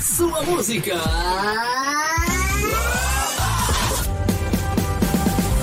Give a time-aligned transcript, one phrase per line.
[0.00, 0.94] sua música.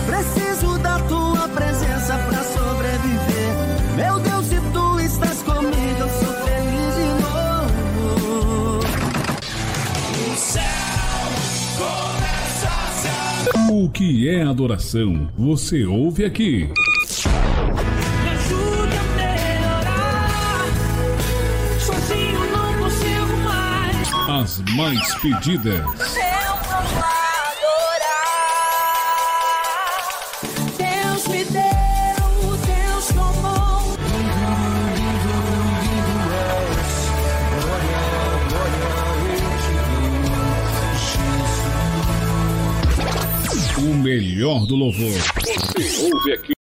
[0.06, 3.56] Preciso da tua presença pra sobreviver.
[3.96, 8.80] Meu Deus, se tu estás comigo, eu sou feliz de novo.
[10.32, 10.62] O céu
[11.78, 15.30] começa a se O que é adoração?
[15.38, 16.70] Você ouve aqui.
[24.82, 25.76] Mais pedidas.
[25.76, 28.08] Eu vou adorar.
[30.76, 33.92] Deus me deu, Deus tomou.
[43.78, 45.20] O melhor do louvor.
[45.76, 46.61] Você ouve aqui.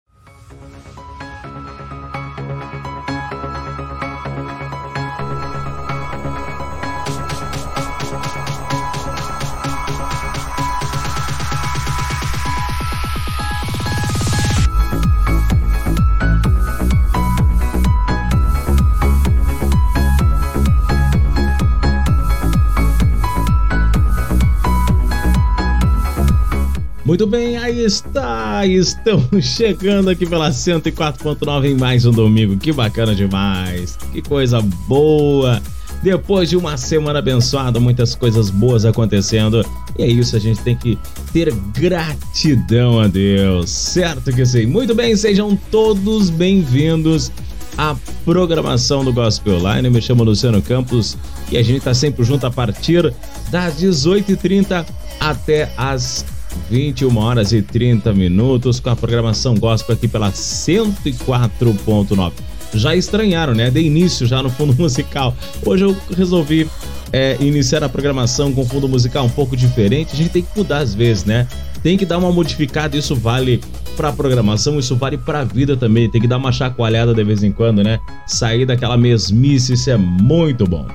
[27.17, 28.67] Muito bem, aí está.
[28.67, 32.59] Estamos chegando aqui pela 104.9 em mais um domingo.
[32.59, 33.97] Que bacana demais.
[34.13, 35.63] Que coisa boa.
[36.03, 39.65] Depois de uma semana abençoada, muitas coisas boas acontecendo.
[39.99, 40.99] E é isso, a gente tem que
[41.33, 43.71] ter gratidão a Deus.
[43.71, 44.67] Certo que sim.
[44.67, 47.33] Muito bem, sejam todos bem-vindos
[47.79, 49.89] à programação do Gospel Line.
[49.89, 51.17] Eu me chamo Luciano Campos
[51.51, 53.11] e a gente está sempre junto a partir
[53.51, 54.85] das 18h30
[55.19, 56.23] até as
[56.71, 62.33] 21 horas e 30 minutos com a programação gospel aqui pela 104.9.
[62.75, 63.71] Já estranharam, né?
[63.71, 65.35] De início já no fundo musical.
[65.65, 66.69] Hoje eu resolvi
[67.13, 70.13] é, iniciar a programação com fundo musical um pouco diferente.
[70.13, 71.47] A gente tem que mudar às vezes, né?
[71.83, 72.97] Tem que dar uma modificada.
[72.97, 73.61] Isso vale
[73.97, 76.11] para programação, isso vale para a vida também.
[76.11, 77.99] Tem que dar uma chacoalhada de vez em quando, né?
[78.27, 80.87] Sair daquela mesmice, isso é muito bom.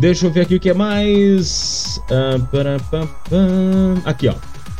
[0.00, 2.00] Deixa eu ver aqui o que é mais.
[4.04, 4.34] Aqui, ó.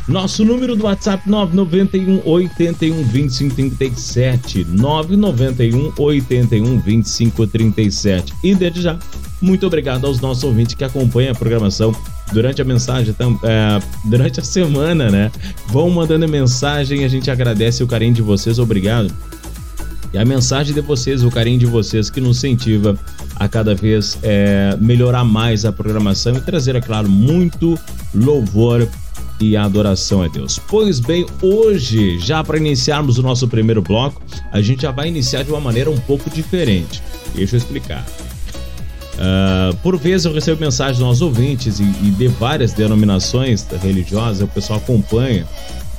[0.07, 8.99] Nosso número do WhatsApp 991 81 25 37 991 81 25 37 e desde já
[9.41, 11.93] muito obrigado aos nossos ouvintes que acompanham a programação
[12.31, 15.31] durante a mensagem é, durante a semana, né?
[15.67, 19.13] Vão mandando mensagem, a gente agradece o carinho de vocês, obrigado.
[20.13, 22.97] E a mensagem de vocês, o carinho de vocês que nos incentiva
[23.35, 27.77] a cada vez é, melhorar mais a programação e trazer, é claro, muito
[28.13, 28.87] louvor
[29.39, 30.59] e adoração a Deus.
[30.67, 35.43] Pois bem, hoje, já para iniciarmos o nosso primeiro bloco, a gente já vai iniciar
[35.43, 37.01] de uma maneira um pouco diferente.
[37.33, 38.05] Deixa eu explicar.
[39.15, 44.41] Uh, por vezes eu recebo mensagens dos nossos ouvintes e, e de várias denominações religiosas,
[44.41, 45.47] o pessoal acompanha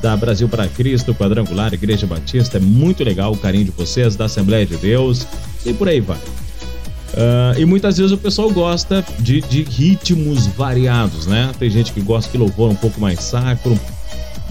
[0.02, 4.26] da Brasil para Cristo, Quadrangular, Igreja Batista, é muito legal o carinho de vocês, da
[4.26, 5.26] Assembleia de Deus
[5.64, 6.18] e por aí vai.
[7.12, 11.50] Uh, e muitas vezes o pessoal gosta de, de, ritmos variados, né?
[11.58, 13.78] Tem gente que gosta de louvor um pouco mais sacro,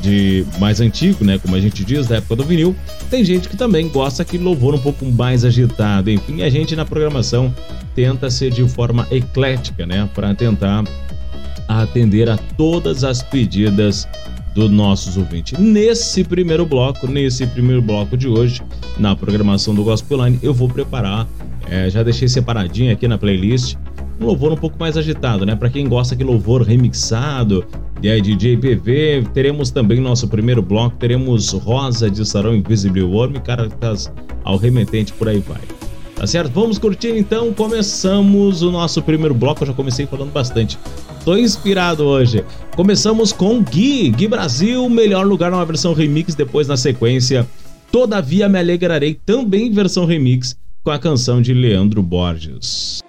[0.01, 1.37] de mais antigo, né?
[1.37, 2.75] Como a gente diz, da época do vinil.
[3.09, 6.09] Tem gente que também gosta que louvor um pouco mais agitado.
[6.09, 7.53] Enfim, a gente na programação
[7.93, 10.09] tenta ser de forma eclética, né?
[10.13, 10.83] Para tentar
[11.67, 14.07] atender a todas as pedidas
[14.53, 15.59] dos nossos ouvintes.
[15.59, 18.61] Nesse primeiro bloco, nesse primeiro bloco de hoje,
[18.97, 21.27] na programação do Gospel Line, eu vou preparar
[21.69, 23.75] é, já deixei separadinho aqui na playlist.
[24.19, 25.55] Um louvor um pouco mais agitado, né?
[25.55, 27.65] Para quem gosta de louvor remixado,
[28.01, 33.33] e aí DJ PV, teremos também nosso primeiro bloco, teremos Rosa de Sarão Invisible Worm,
[33.43, 34.11] Caracas
[34.43, 35.61] ao Remetente, por aí vai.
[36.15, 36.51] Tá certo?
[36.53, 40.79] Vamos curtir então, começamos o nosso primeiro bloco, eu já comecei falando bastante.
[41.25, 42.45] Tô inspirado hoje.
[42.75, 47.45] Começamos com Gui, Gui Brasil, melhor lugar numa versão remix, depois na sequência,
[47.91, 53.01] Todavia Me Alegrarei, também versão remix, com a canção de Leandro Borges.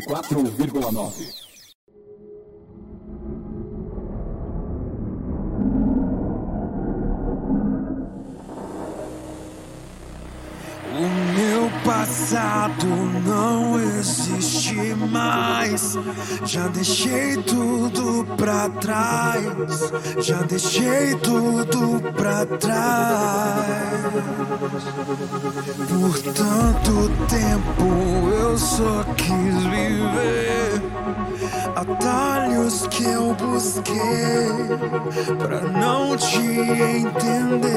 [0.00, 1.46] 104,9.
[11.84, 12.86] passado
[13.24, 14.74] não existe
[15.10, 15.96] mais.
[16.44, 17.65] Já deixei tudo
[19.64, 20.26] trás.
[20.26, 23.64] Já deixei tudo pra trás.
[25.88, 27.84] Por tanto tempo
[28.32, 30.82] eu só quis viver.
[31.74, 33.96] Atalhos que eu busquei
[35.38, 37.76] pra não te entender.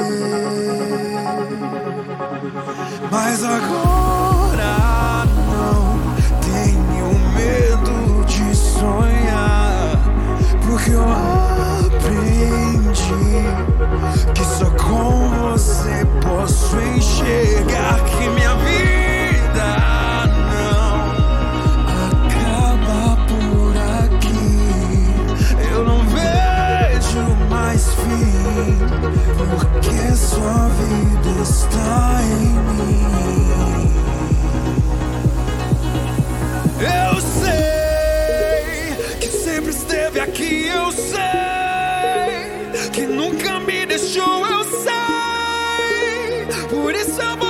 [3.11, 5.99] Mas agora não
[6.41, 9.68] tenho medo de sonhar.
[10.69, 12.53] Porque eu aprendi
[14.35, 19.67] que só com você posso enxergar que minha vida.
[20.53, 21.01] não
[22.05, 23.73] acaba por
[24.05, 24.61] aqui.
[25.73, 28.77] Eu não vejo mais fim,
[29.49, 33.91] porque sua vida está em mim.
[36.79, 37.78] Eu sei
[40.09, 41.19] esteve aqui, eu sei
[42.91, 46.47] que nunca me deixou, eu sei.
[46.69, 47.48] Por isso eu vou.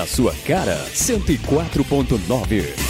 [0.00, 2.89] é a sua cara, 104.9.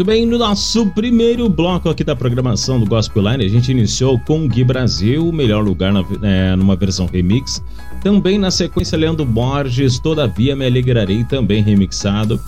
[0.00, 4.18] Muito bem, no nosso primeiro bloco aqui da programação do Gospel Line, a gente iniciou
[4.18, 7.62] com Gui Brasil, o melhor lugar na- é, numa versão remix.
[8.02, 12.40] Também na sequência, Leandro Borges, Todavia Me Alegrarei, também remixado.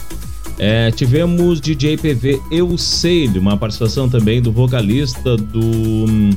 [0.58, 5.60] É, tivemos DJ PV Eu Sei, uma participação também do vocalista do.
[5.60, 6.30] hum,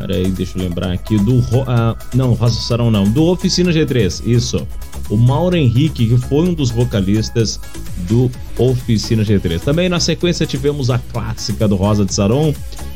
[0.00, 1.18] Peraí, deixa eu lembrar aqui.
[1.18, 1.42] Do.
[1.66, 3.04] Ah, não, Rosa Sarão não.
[3.04, 4.66] Do Oficina G3, isso.
[5.10, 7.60] O Mauro Henrique, que foi um dos vocalistas
[8.08, 9.60] do Oficina G3.
[9.60, 12.54] Também na sequência tivemos a clássica do Rosa de Saron,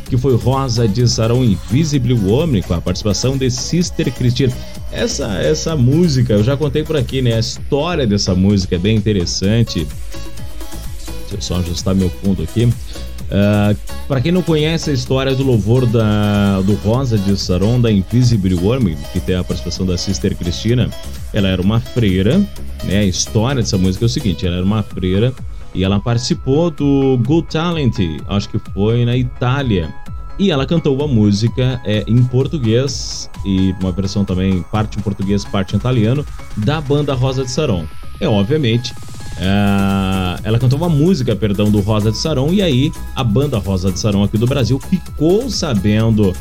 [0.09, 4.53] que foi Rosa de Saron Invisible Woman, com a participação de Sister Cristina.
[4.91, 7.35] Essa, essa música, eu já contei por aqui, né?
[7.35, 9.87] A história dessa música é bem interessante.
[11.21, 12.69] Deixa eu só ajustar meu fundo aqui.
[14.09, 18.55] para quem não conhece a história do louvor da, do Rosa de Saron, da Invisible
[18.55, 20.91] Woman, que tem a participação da Sister Cristina,
[21.33, 22.39] ela era uma freira,
[22.85, 22.99] né?
[22.99, 25.33] A história dessa música é o seguinte: ela era uma freira
[25.75, 27.97] e ela participou do Good Talent,
[28.29, 29.93] acho que foi na Itália.
[30.39, 35.45] E ela cantou uma música é, em português e uma versão também, parte em português,
[35.45, 36.25] parte em italiano,
[36.57, 37.85] da banda Rosa de Saron.
[38.19, 38.95] É obviamente
[39.43, 43.91] ah, ela cantou uma música, perdão, do Rosa de Saron, e aí a banda Rosa
[43.91, 46.35] de Saron aqui do Brasil ficou sabendo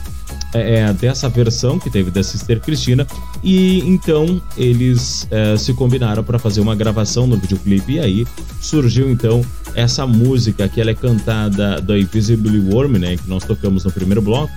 [0.54, 3.06] é, é, dessa versão que teve da Sister Cristina,
[3.44, 8.28] e então eles é, se combinaram para fazer uma gravação no videoclipe, e aí
[8.62, 9.44] surgiu então
[9.76, 14.22] essa música que ela é cantada da Invisible Worm, né, que nós tocamos no primeiro
[14.22, 14.52] bloco,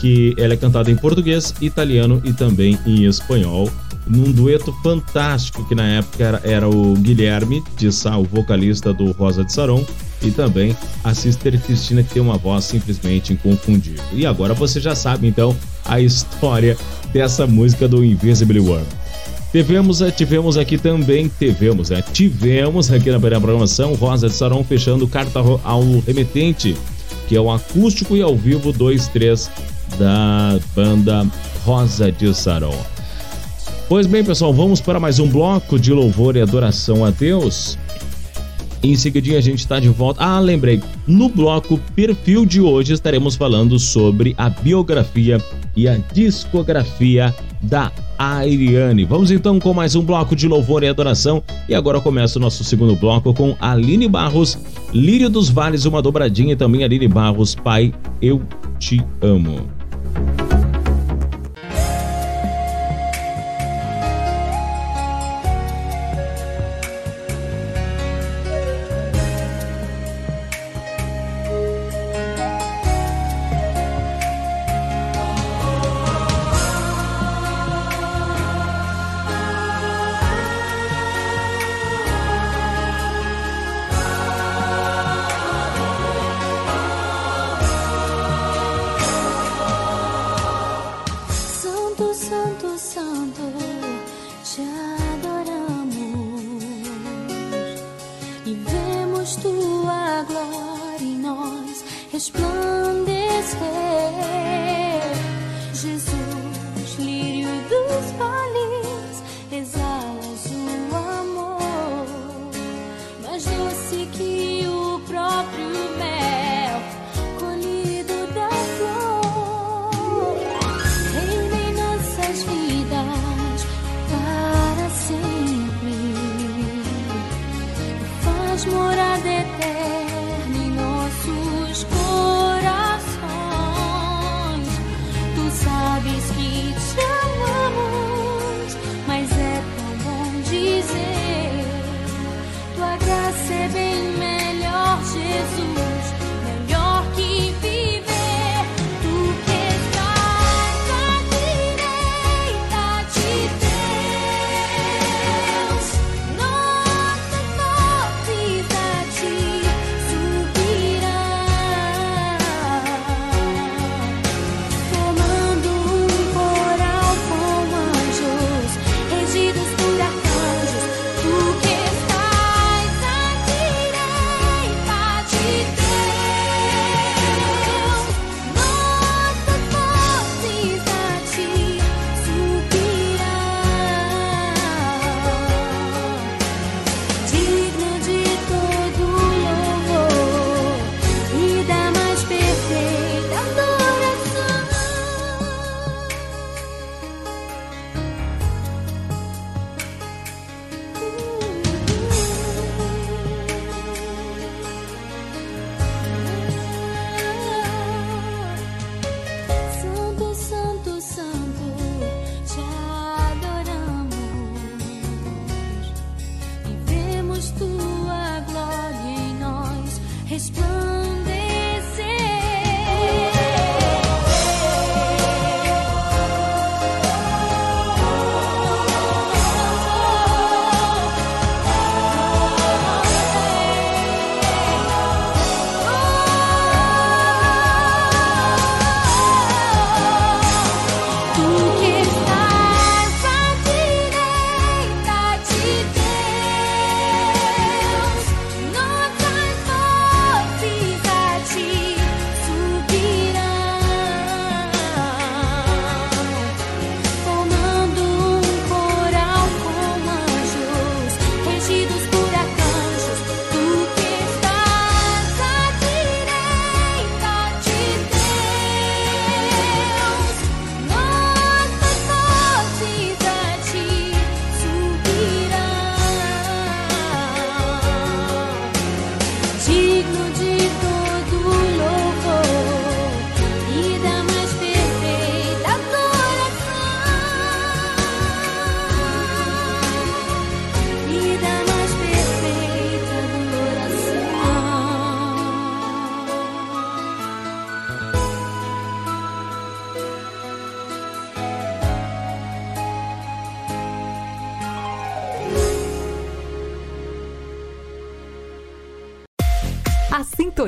[0.00, 3.70] que ela é cantada em português, italiano e também em espanhol,
[4.06, 9.12] num dueto fantástico que na época era, era o Guilherme de Sá, o vocalista do
[9.12, 9.84] Rosa de Saron,
[10.22, 14.02] e também a Sister Cristina, que tem uma voz simplesmente inconfundível.
[14.12, 16.76] E agora você já sabe então a história
[17.12, 18.84] dessa música do Invisible Worm.
[19.52, 22.02] Tivemos, eh, tivemos aqui também, tivemos, né?
[22.12, 26.74] Tivemos aqui na primeira programação Rosa de Saron fechando carta ao remetente,
[27.28, 29.50] que é o acústico e ao vivo 2-3
[29.98, 31.26] da banda
[31.66, 32.74] Rosa de Saron.
[33.90, 37.76] Pois bem, pessoal, vamos para mais um bloco de louvor e adoração a Deus.
[38.82, 40.24] Em seguidinha a gente está de volta.
[40.24, 40.82] Ah, lembrei.
[41.06, 45.40] No bloco perfil de hoje estaremos falando sobre a biografia
[45.76, 49.04] e a discografia da Ariane.
[49.04, 51.42] Vamos então com mais um bloco de louvor e adoração.
[51.68, 54.58] E agora começa o nosso segundo bloco com Aline Barros,
[54.92, 58.42] Lírio dos Vales, uma dobradinha e também Aline Barros, Pai, eu
[58.80, 59.81] te amo.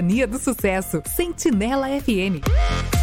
[0.05, 1.03] Sintonia do Sucesso.
[1.07, 2.94] Sentinela FM.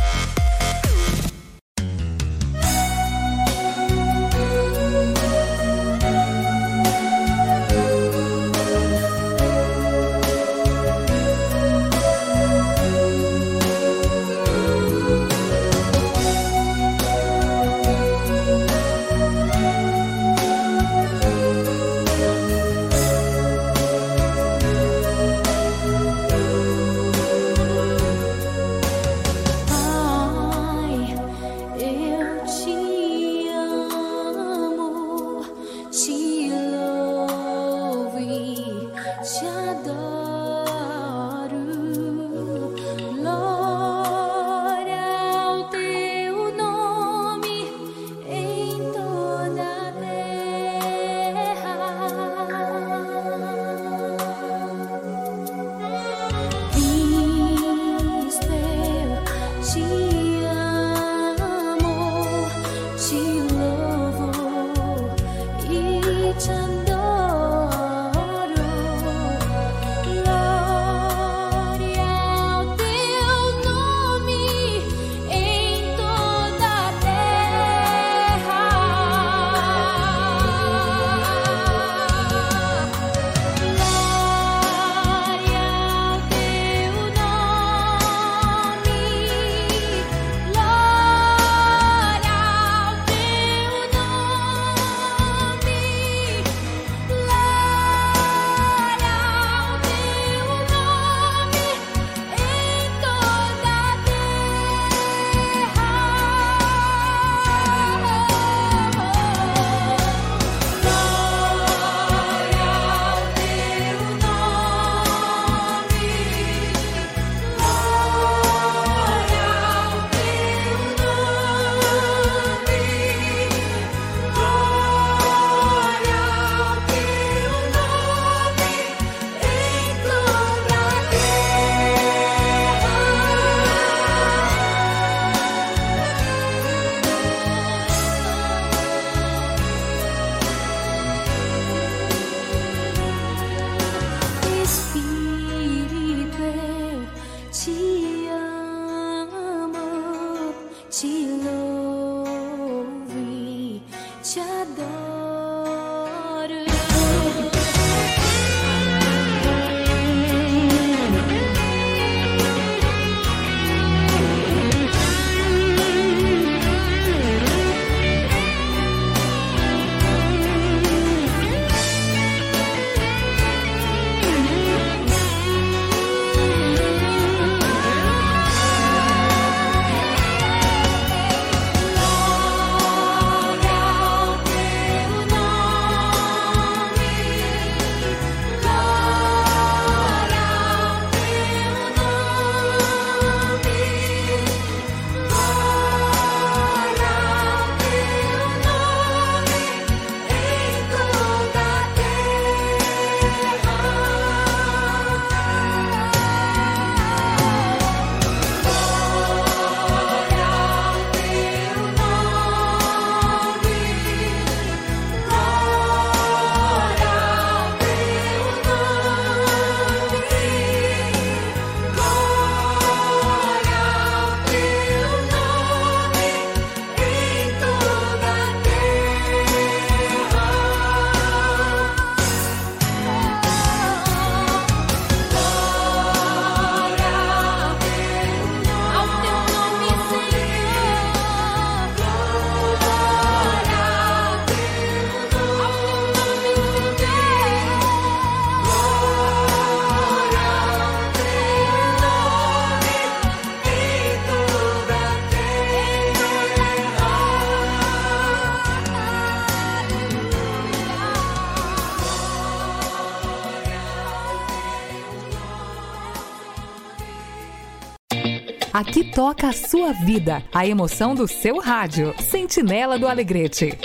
[269.14, 272.14] toca a sua vida, a emoção do seu rádio.
[272.20, 273.78] Sentinela do Alegrete.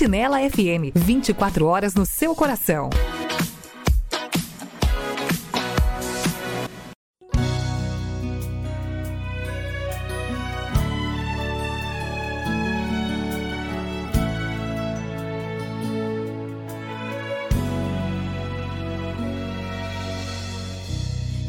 [0.00, 2.88] Sentinela FM, 24 horas no seu coração.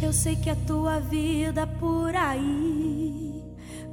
[0.04, 3.42] Eu sei que a tua vida por aí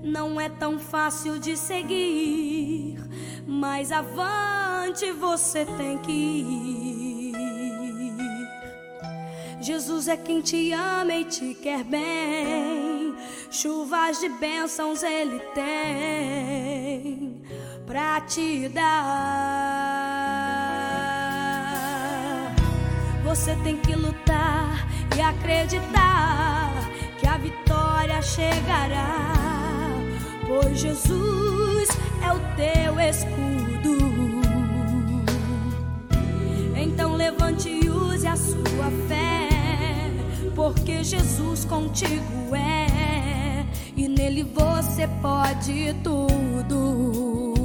[0.03, 2.58] não é tão fácil de seguir
[3.59, 7.33] mas avante você tem que ir.
[9.61, 13.17] Jesus é quem te ama e te quer bem.
[13.51, 17.43] Chuvas de bênçãos ele tem
[17.85, 18.85] pra te dar.
[23.25, 24.87] Você tem que lutar
[25.17, 26.73] e acreditar
[27.19, 29.48] que a vitória chegará.
[30.49, 31.89] Pois Jesus
[32.25, 33.99] é o teu escudo.
[36.75, 39.51] Então levante e use a sua fé,
[40.55, 47.58] porque Jesus contigo é, e nele você pode tudo.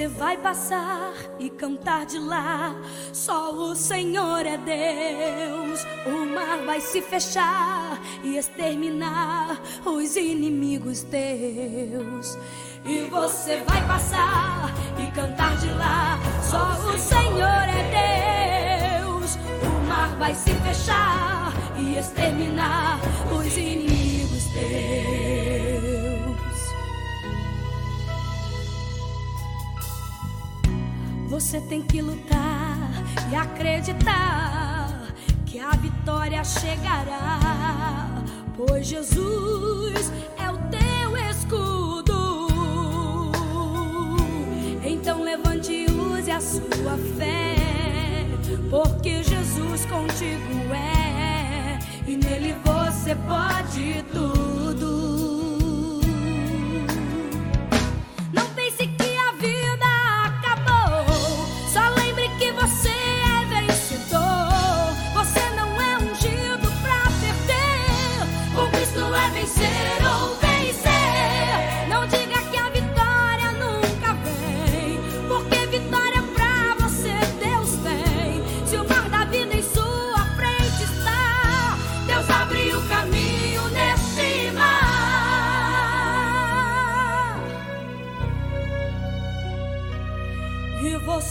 [0.00, 2.74] Você vai passar e cantar de lá.
[3.12, 5.84] Só o Senhor é Deus.
[6.06, 12.38] O mar vai se fechar e exterminar os inimigos teus.
[12.82, 16.18] E você vai passar e cantar de lá.
[16.48, 19.36] Só o Senhor é Deus.
[19.36, 22.98] O mar vai se fechar e exterminar
[23.30, 25.29] os inimigos teus.
[31.30, 32.90] Você tem que lutar
[33.30, 35.14] e acreditar
[35.46, 38.24] que a vitória chegará,
[38.56, 42.50] pois Jesus é o teu escudo.
[44.84, 47.54] Então levante e use a sua fé,
[48.68, 51.78] porque Jesus contigo é,
[52.08, 55.39] e nele você pode tudo.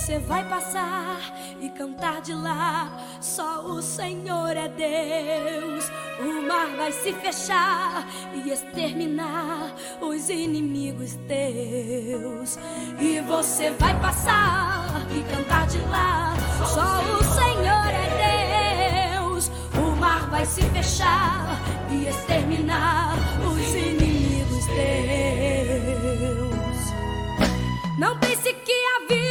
[0.10, 1.20] Você vai passar
[1.62, 2.90] e cantar de lá.
[3.22, 5.86] Só o Senhor é Deus.
[6.20, 12.58] O mar vai se fechar e exterminar os inimigos teus.
[13.00, 16.34] E você vai passar e cantar de lá.
[16.66, 19.52] Só o Senhor é Deus.
[19.78, 23.14] O mar vai se fechar e exterminar
[23.46, 26.10] os inimigos teus.
[28.00, 29.29] Não pense que a vida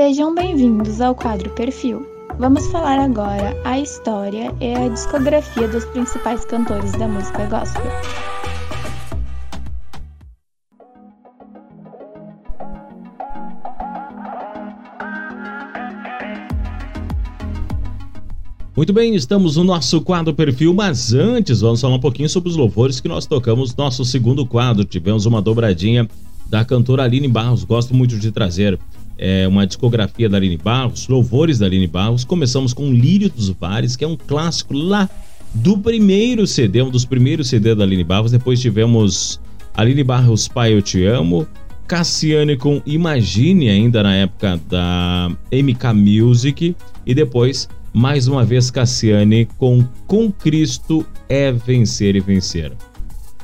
[0.00, 2.06] Sejam bem-vindos ao quadro Perfil.
[2.38, 7.82] Vamos falar agora a história e a discografia dos principais cantores da música gospel.
[18.74, 22.56] Muito bem, estamos no nosso quadro perfil, mas antes vamos falar um pouquinho sobre os
[22.56, 24.82] louvores que nós tocamos no nosso segundo quadro.
[24.82, 26.08] Tivemos uma dobradinha
[26.48, 27.64] da cantora Aline Barros.
[27.64, 28.78] Gosto muito de trazer
[29.20, 32.24] é, uma discografia da Aline Barros, louvores da Aline Barros.
[32.24, 35.08] Começamos com Lírio dos Vares, que é um clássico lá
[35.52, 38.32] do primeiro CD, um dos primeiros CD da Aline Barros.
[38.32, 39.38] Depois tivemos
[39.74, 41.46] Aline Barros, Pai Eu Te Amo.
[41.86, 46.74] Cassiane com Imagine, ainda na época da MK Music.
[47.04, 52.72] E depois mais uma vez Cassiane com Com Cristo é vencer e vencer.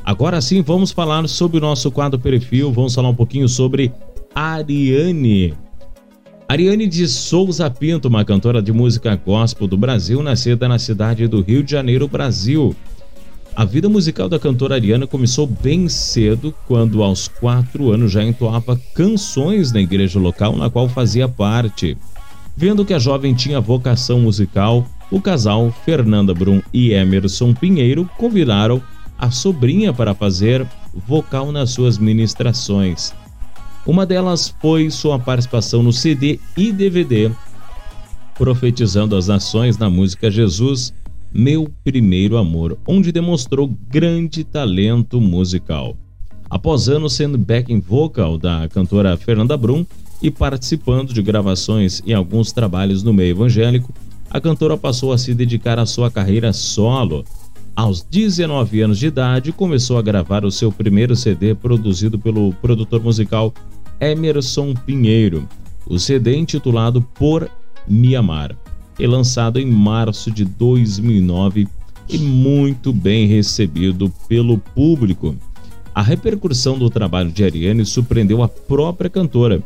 [0.03, 3.93] Agora sim, vamos falar sobre o nosso quadro perfil, vamos falar um pouquinho sobre
[4.35, 5.66] Ariane.
[6.49, 11.41] Ariane de Souza Pinto, uma cantora de música gospel do Brasil, nascida na cidade do
[11.41, 12.75] Rio de Janeiro, Brasil.
[13.57, 18.81] A vida musical da cantora Ariane começou bem cedo, quando aos quatro anos já entoava
[18.95, 21.99] canções na igreja local na qual fazia parte.
[22.57, 28.81] Vendo que a jovem tinha vocação musical, o casal Fernanda Brum e Emerson Pinheiro convidaram
[29.19, 33.13] a sobrinha para fazer vocal nas suas ministrações.
[33.87, 37.31] Uma delas foi sua participação no CD e DVD,
[38.37, 40.93] profetizando as nações na música Jesus,
[41.33, 45.97] Meu Primeiro Amor, onde demonstrou grande talento musical.
[46.51, 49.87] Após anos sendo backing vocal da cantora Fernanda Brum
[50.21, 53.95] e participando de gravações em alguns trabalhos no meio evangélico,
[54.29, 57.25] a cantora passou a se dedicar à sua carreira solo.
[57.77, 63.01] Aos 19 anos de idade, começou a gravar o seu primeiro CD produzido pelo produtor
[63.01, 63.55] musical
[64.01, 65.49] Emerson Pinheiro.
[65.87, 67.51] O CD intitulado Por
[67.89, 68.57] Me Amar
[68.99, 71.69] é lançado em março de 2009
[72.09, 75.37] e muito bem recebido pelo público.
[75.95, 79.63] A repercussão do trabalho de Ariane surpreendeu a própria cantora.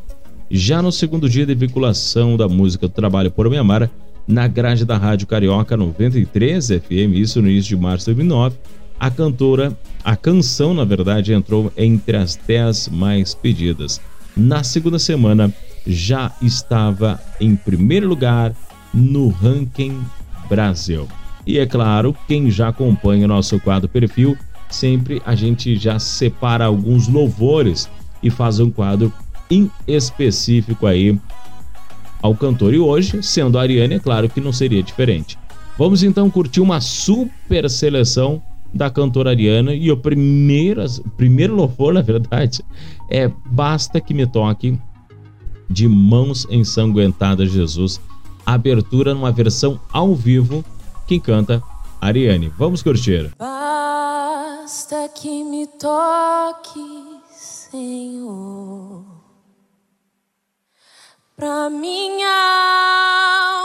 [0.51, 3.91] Já no segundo dia de vinculação da música do trabalho Por Me Amar,
[4.27, 8.57] na grade da Rádio Carioca 93 FM, isso no início de março de 2009,
[8.99, 14.01] a cantora, a canção, na verdade, entrou entre as 10 mais pedidas
[14.37, 15.53] na segunda semana
[15.87, 18.55] já estava em primeiro lugar
[18.93, 19.99] no ranking
[20.49, 21.09] Brasil.
[21.47, 24.37] E é claro, quem já acompanha o nosso quadro perfil,
[24.69, 27.89] sempre a gente já separa alguns louvores
[28.23, 29.13] e faz um quadro
[29.51, 31.19] em específico aí
[32.23, 32.75] ao cantor.
[32.75, 35.39] E hoje, sendo a Ariane, é claro que não seria diferente.
[35.79, 40.85] Vamos então curtir uma super seleção da cantora Ariana e o primeiro,
[41.17, 42.63] primeiro louvor, na verdade,
[43.11, 44.79] é Basta que me toque
[45.69, 48.01] de Mãos Ensanguentadas Jesus,
[48.47, 50.65] abertura numa versão ao vivo,
[51.07, 51.63] quem canta
[52.01, 52.49] Ariane.
[52.57, 53.35] Vamos curtir.
[53.39, 59.05] Basta que me toque, Senhor,
[61.37, 62.29] pra minha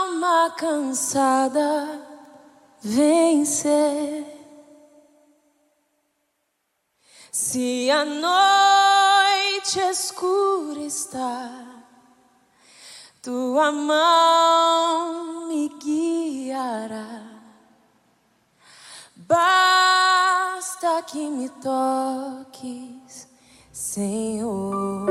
[0.02, 2.00] alma cansada
[2.82, 4.36] vencer
[7.38, 8.02] Se a
[9.76, 11.50] noite escura está,
[13.22, 17.22] tua mão me guiará.
[19.14, 23.28] Basta que me toques,
[23.70, 25.06] Senhor.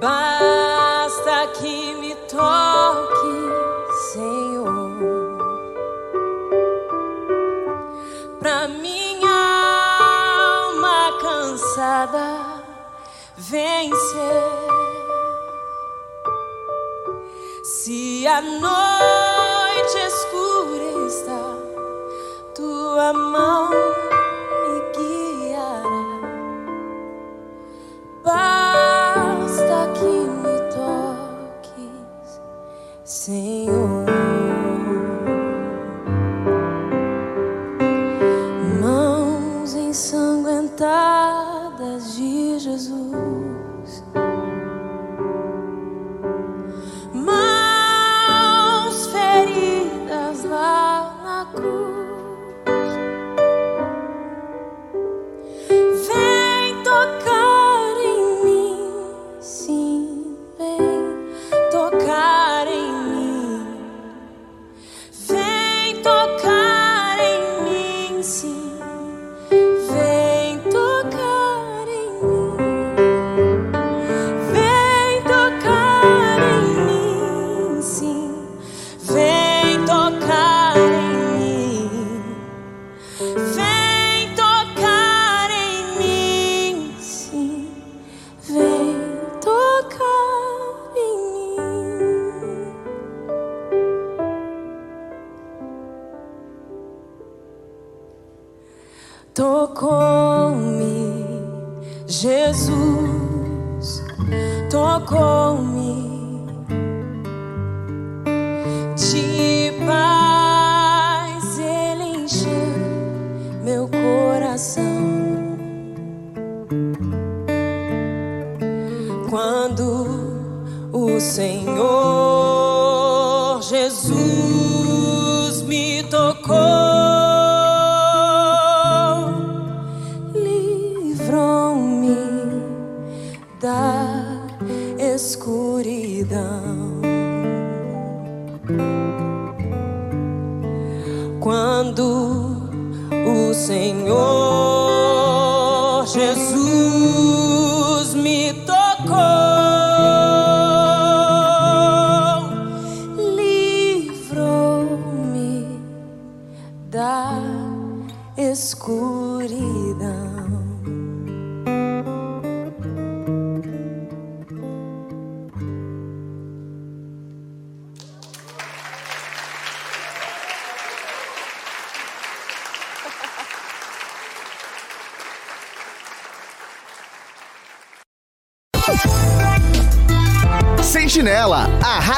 [0.00, 3.05] Basta que me toques,
[13.36, 14.66] vencer.
[17.62, 21.44] Se a noite escura está,
[22.54, 26.06] tua mão me guiará.
[28.24, 32.40] Basta que me toques,
[33.04, 34.05] Senhor.
[42.76, 43.35] Ensanguentadas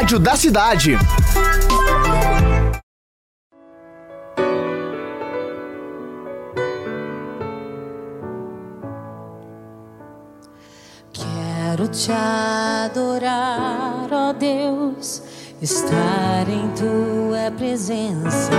[0.08, 0.98] rádio da cidade.
[11.12, 15.22] Quero te adorar, ó Deus,
[15.60, 18.50] estar em tua presença.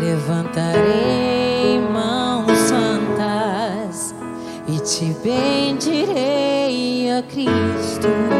[0.00, 4.14] Levantarei mãos santas
[4.66, 8.33] e te bendirei, ó Cristo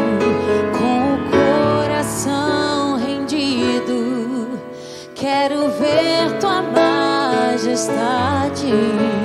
[7.75, 9.24] majestade.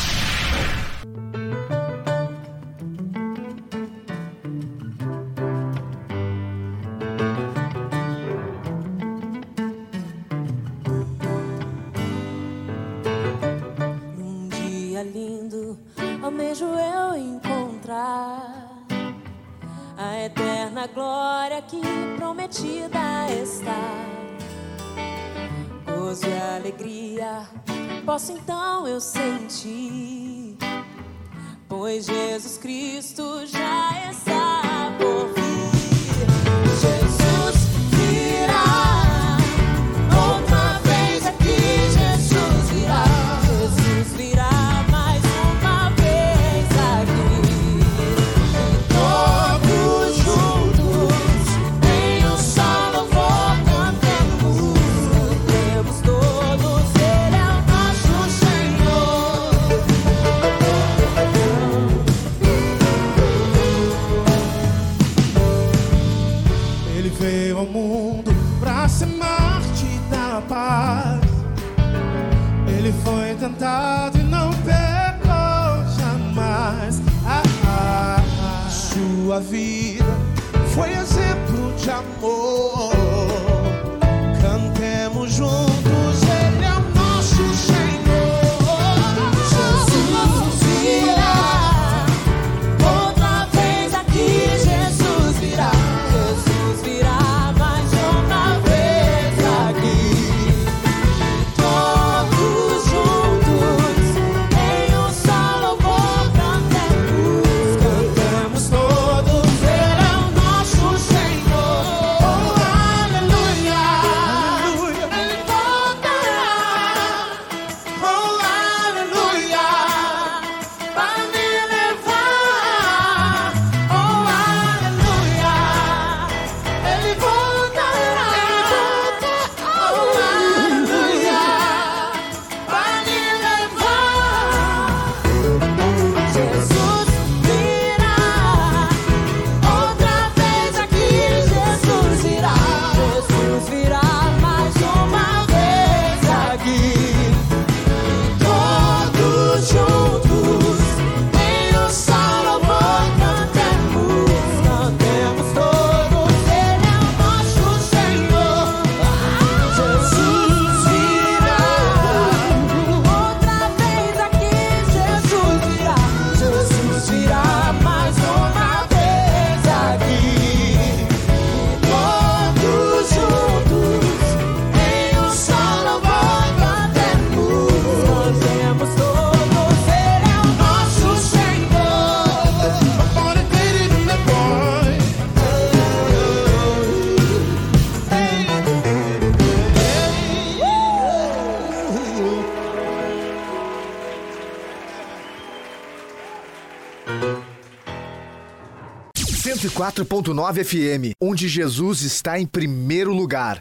[199.81, 203.57] 104.9 FM, onde Jesus está em primeiro lugar.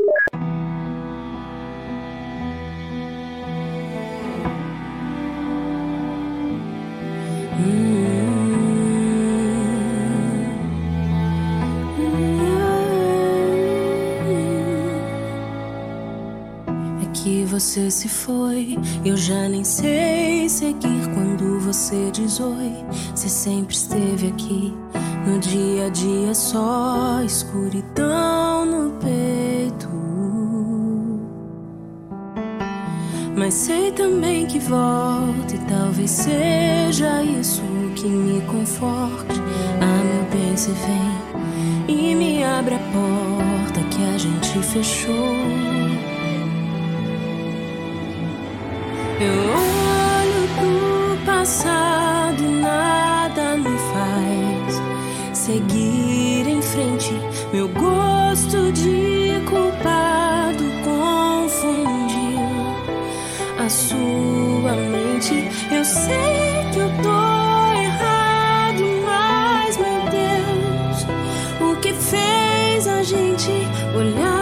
[17.02, 22.84] É que você se foi, eu já nem sei seguir quando você diz oi.
[23.14, 24.74] Você sempre esteve aqui,
[25.26, 29.88] no dia a dia só escuridão no peito.
[33.36, 37.62] Mas sei também que volta e talvez seja isso
[37.96, 39.40] que me conforte.
[39.80, 41.30] Ah, meu bem, você vem
[41.88, 45.36] e me abre a porta que a gente fechou.
[49.20, 49.69] Eu
[57.53, 62.38] Meu gosto de culpado confundiu
[63.59, 65.48] a sua mente.
[65.74, 71.07] Eu sei que eu tô errado, mas meu Deus,
[71.61, 73.51] o que fez a gente
[73.96, 74.39] olhar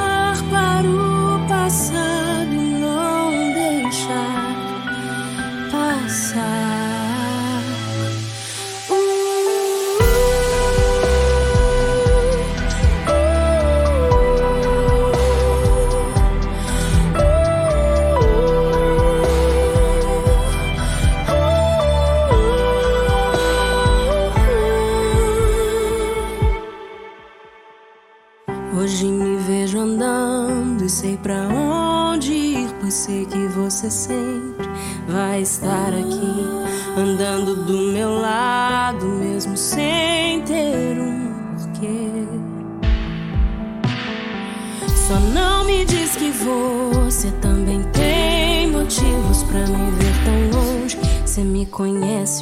[51.78, 52.37] Você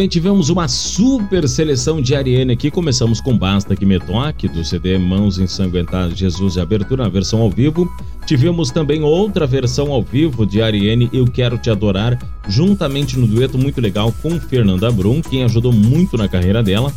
[0.00, 2.70] bem, tivemos uma super seleção de Ariane aqui.
[2.70, 7.42] Começamos com Basta que me toque, do CD Mãos Ensanguentadas Jesus de Abertura, na versão
[7.42, 7.86] ao vivo.
[8.24, 13.58] Tivemos também outra versão ao vivo de Ariane, Eu Quero Te Adorar, juntamente no dueto
[13.58, 16.90] muito legal com Fernanda Brum, quem ajudou muito na carreira dela.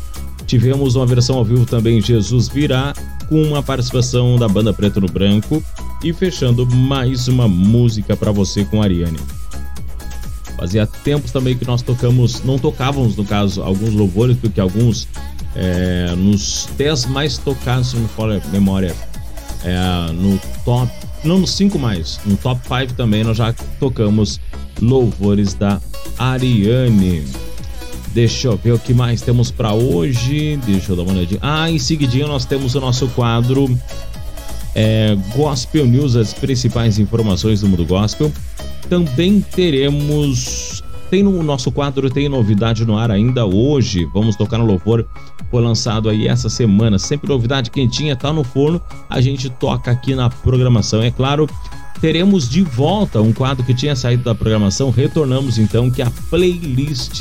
[0.48, 2.94] Tivemos uma versão ao vivo também Jesus Virá,
[3.28, 5.62] com uma participação da banda Preto no Branco.
[6.02, 9.20] E fechando mais uma música para você com Ariane.
[10.58, 15.08] Fazia tempos também que nós tocamos, não tocávamos no caso, alguns louvores, porque alguns
[15.56, 18.96] é, nos 10 mais tocados, se não me a memória,
[19.64, 20.92] é, no top,
[21.24, 24.40] não nos 5 mais, no top 5 também nós já tocamos
[24.82, 25.82] louvores da
[26.18, 27.24] Ariane.
[28.14, 30.58] Deixa eu ver o que mais temos para hoje.
[30.66, 31.40] Deixa eu dar uma olhadinha.
[31.42, 33.68] Ah, em seguidinho nós temos o nosso quadro
[34.76, 38.32] é, Gospel News, as principais informações do mundo gospel.
[38.94, 40.84] Também teremos.
[41.10, 44.08] Tem no nosso quadro, tem novidade no ar ainda hoje.
[44.14, 45.08] Vamos tocar no louvor.
[45.50, 47.00] Foi lançado aí essa semana.
[47.00, 48.80] Sempre novidade quentinha, tá no forno.
[49.10, 51.02] A gente toca aqui na programação.
[51.02, 51.50] É claro,
[52.00, 54.92] teremos de volta um quadro que tinha saído da programação.
[54.92, 57.20] Retornamos então, que é a playlist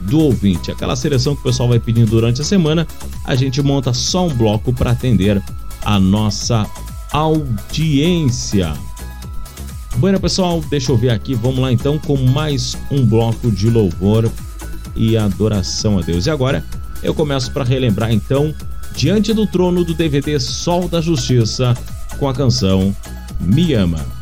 [0.00, 0.70] do ouvinte.
[0.70, 2.86] Aquela seleção que o pessoal vai pedindo durante a semana,
[3.26, 5.42] a gente monta só um bloco para atender
[5.84, 6.66] a nossa
[7.12, 8.72] audiência.
[9.96, 11.34] Bueno, pessoal, deixa eu ver aqui.
[11.34, 14.30] Vamos lá então com mais um bloco de louvor
[14.96, 16.26] e adoração a Deus.
[16.26, 16.64] E agora
[17.02, 18.54] eu começo para relembrar então
[18.94, 21.74] Diante do Trono do DVD Sol da Justiça
[22.18, 22.94] com a canção
[23.40, 24.19] Me Ama.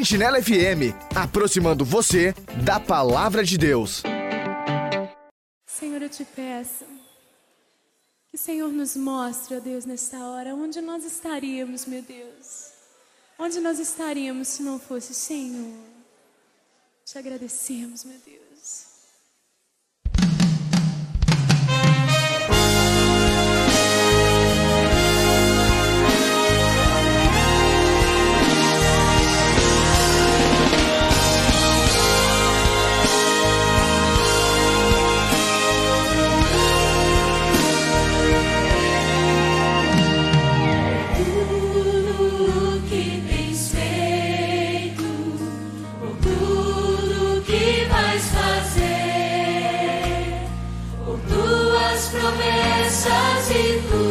[0.00, 2.32] Sentinela FM, aproximando você
[2.64, 4.02] da palavra de Deus.
[5.66, 6.86] Senhor, eu te peço
[8.30, 12.70] que o Senhor nos mostre, ó Deus, nesta hora, onde nós estaríamos, meu Deus.
[13.38, 15.78] Onde nós estaríamos se não fosse o Senhor.
[17.04, 18.39] Te agradecemos, meu Deus.
[53.02, 53.08] 舍
[53.48, 54.09] 弃不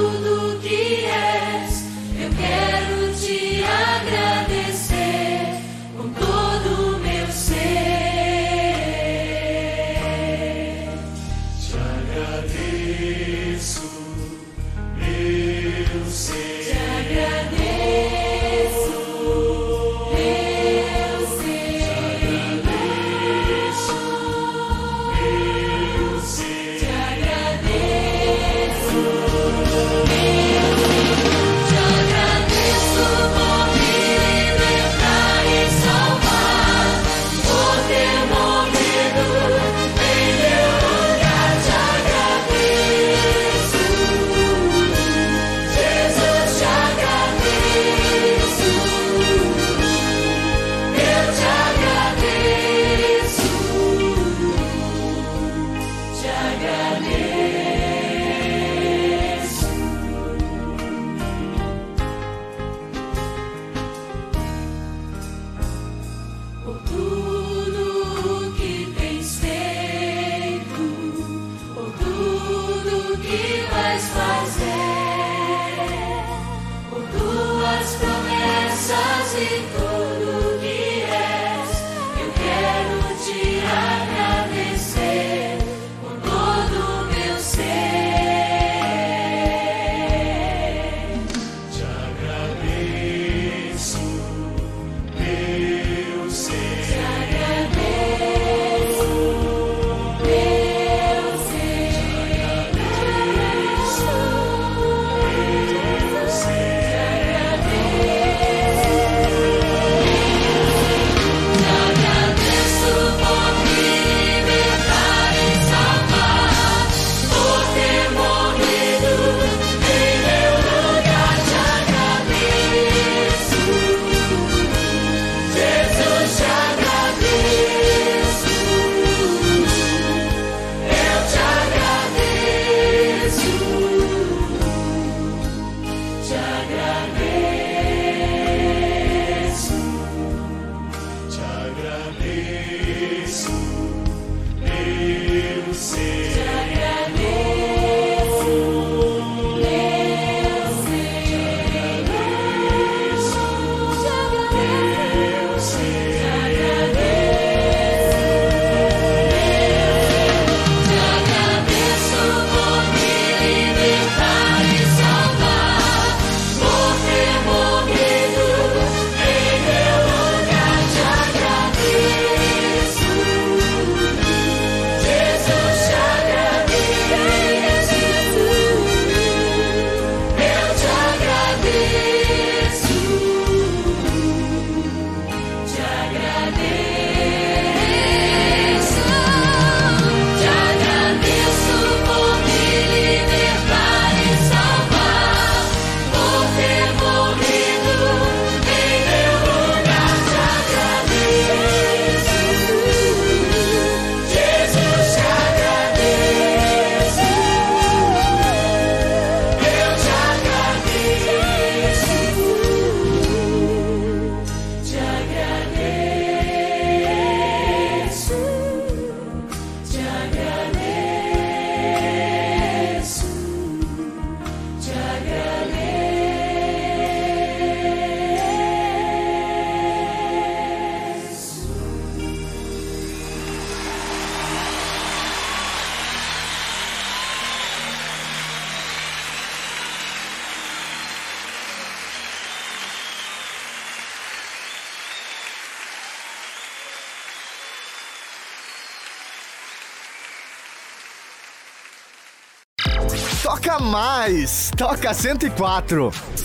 [255.09, 255.09] mais!
[255.09, 256.38] Toca 104!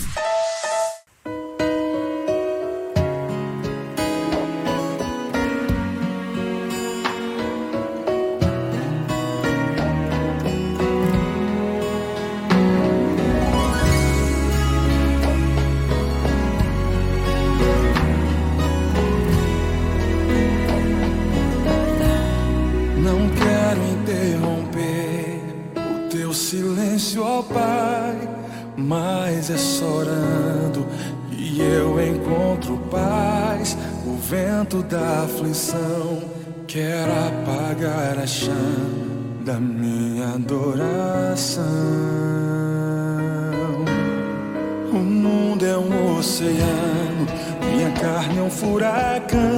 [49.27, 49.54] good.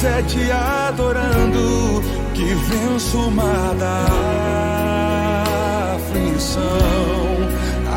[0.00, 2.02] Mas é te adorando
[2.32, 4.04] que venço o mar da
[5.96, 6.62] aflição.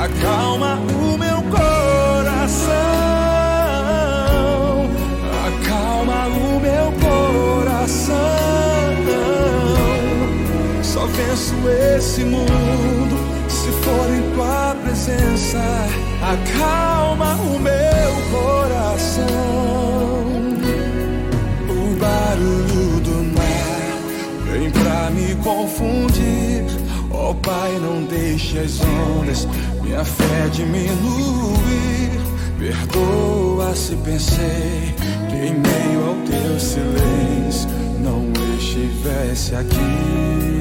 [0.04, 2.72] Acalma o meu coração,
[5.46, 8.16] acalma o meu coração.
[10.82, 11.54] Só venço
[11.98, 13.16] esse mundo
[13.48, 15.88] se for em tua presença.
[16.24, 19.71] Acalma o meu coração.
[25.42, 26.66] Confundir.
[27.12, 29.48] Ó Pai, não deixe as ondas
[29.82, 32.22] minha fé diminuir.
[32.58, 34.94] Perdoa se pensei
[35.30, 37.70] que em meio ao teu silêncio
[38.00, 40.61] não estivesse aqui.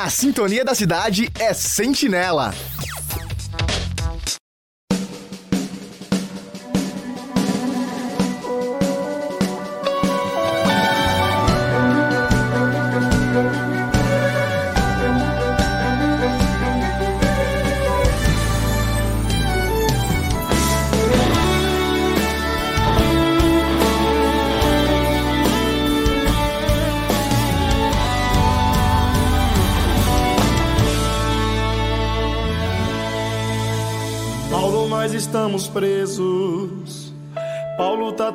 [0.00, 2.54] A sintonia da cidade é Sentinela.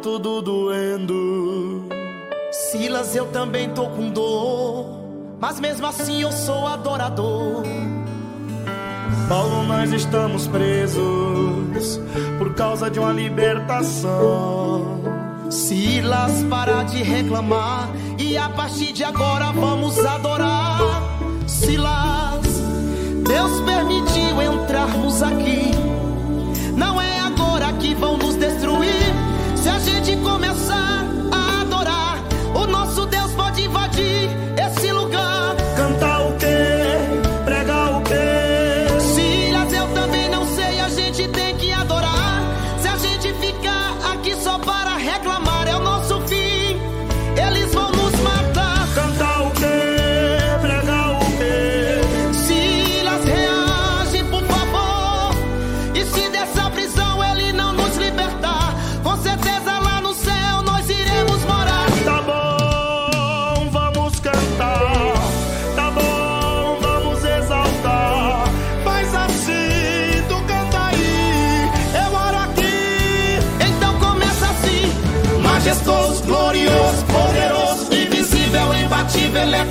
[0.04, 1.88] Tudo doendo.
[2.52, 5.02] Silas, eu também tô com dor.
[5.40, 7.64] mas mesmo assim eu sou adorador.
[9.30, 12.02] Paulo, nós estamos presos
[12.38, 15.02] por causa de uma libertação.
[15.50, 17.90] Silas, para de reclamar
[18.20, 20.80] e a partir de agora vamos adorar.
[21.48, 22.62] Silas,
[23.26, 25.73] Deus permitiu entrarmos aqui.
[33.74, 34.53] Invadir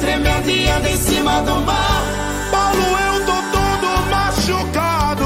[0.02, 2.02] tremendo e anda em cima do mar.
[2.50, 5.24] Paulo, eu tô todo machucado.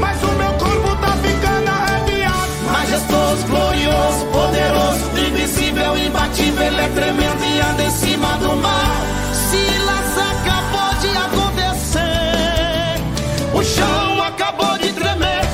[0.00, 2.52] Mas o meu corpo tá ficando arrepiado.
[2.70, 9.02] Majestoso, glorioso, poderoso, invisível, imbatível, ele é tremendo e anda em cima do mar.
[9.50, 13.00] Silas acabou de acontecer,
[13.52, 15.44] o chão acabou de tremer,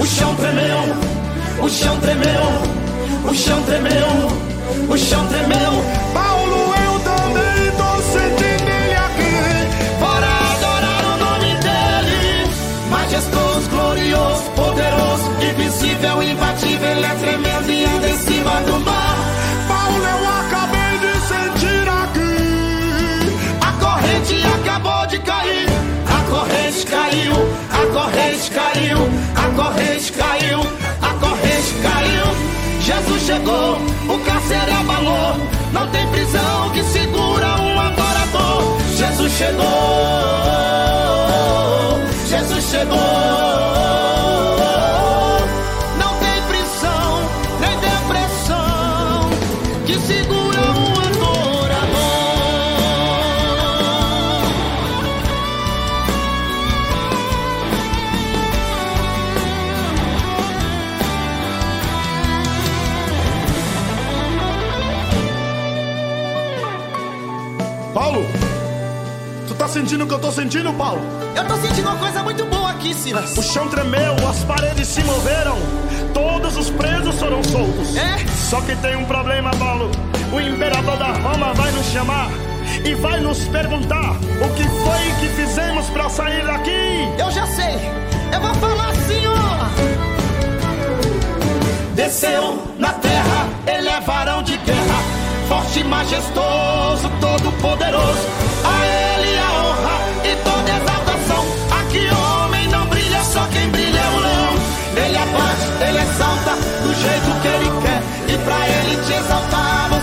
[0.00, 0.80] o chão tremeu,
[1.62, 2.46] o chão tremeu,
[3.30, 4.08] o chão tremeu,
[4.88, 5.84] o chão tremeu.
[6.14, 6.35] Paulo,
[15.96, 19.16] invisível, imbatível, é tremendo e anda em cima do mar.
[19.66, 22.36] Paulo, eu acabei de sentir aqui.
[23.60, 25.68] A corrente acabou de cair.
[26.06, 27.32] A corrente caiu.
[27.70, 28.98] A corrente caiu.
[29.36, 30.60] A corrente caiu.
[31.02, 32.26] A corrente caiu.
[32.80, 33.78] Jesus chegou.
[34.08, 35.36] O cárcere abalou.
[35.72, 38.76] Não tem prisão que segura um adorador.
[38.96, 39.64] Jesus chegou.
[42.28, 43.75] Jesus chegou.
[70.26, 71.00] Tô sentindo, Paulo?
[71.36, 73.36] Eu tô sentindo uma coisa muito boa aqui, Silas.
[73.38, 75.56] O chão tremeu, as paredes se moveram,
[76.12, 77.96] todos os presos foram soltos.
[77.96, 78.26] É?
[78.34, 79.88] Só que tem um problema, Paulo.
[80.32, 82.28] O imperador da Roma vai nos chamar
[82.84, 87.08] e vai nos perguntar o que foi que fizemos pra sair daqui.
[87.16, 87.76] Eu já sei.
[88.32, 89.46] Eu vou falar assim, ó.
[91.94, 95.02] Desceu na terra, ele é varão de guerra,
[95.48, 98.26] forte, majestoso, todo poderoso.
[98.64, 99.45] A ele a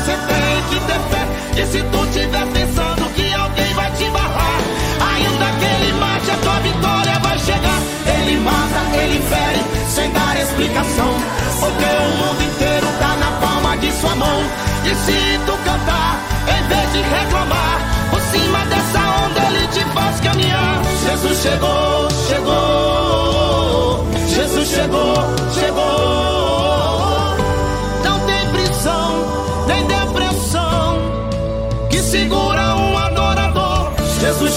[0.03, 1.61] você tem que ter fé.
[1.61, 4.59] E se tu tiver pensando que alguém vai te barrar,
[4.99, 7.79] ainda que ele mate, a tua vitória vai chegar.
[8.05, 11.13] Ele mata, ele fere, sem dar explicação.
[11.59, 14.43] Porque o mundo inteiro tá na palma de sua mão.
[14.83, 16.19] E se tu cantar,
[16.49, 20.81] em vez de reclamar, por cima dessa onda ele te faz caminhar.
[21.05, 24.05] Jesus chegou, chegou.
[24.27, 25.15] Jesus chegou,
[25.53, 26.02] chegou.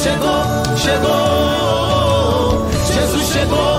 [0.03, 2.67] Chegou, chegou.
[2.93, 3.76] Jesus chegou.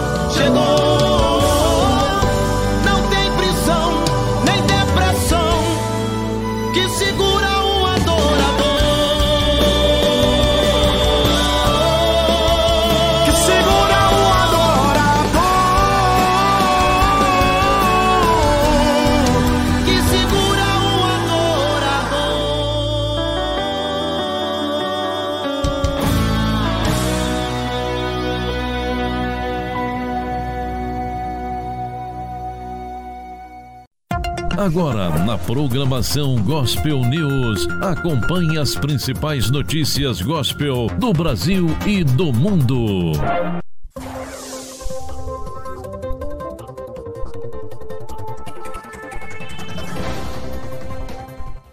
[34.68, 43.14] Agora, na programação Gospel News, acompanhe as principais notícias gospel do Brasil e do mundo.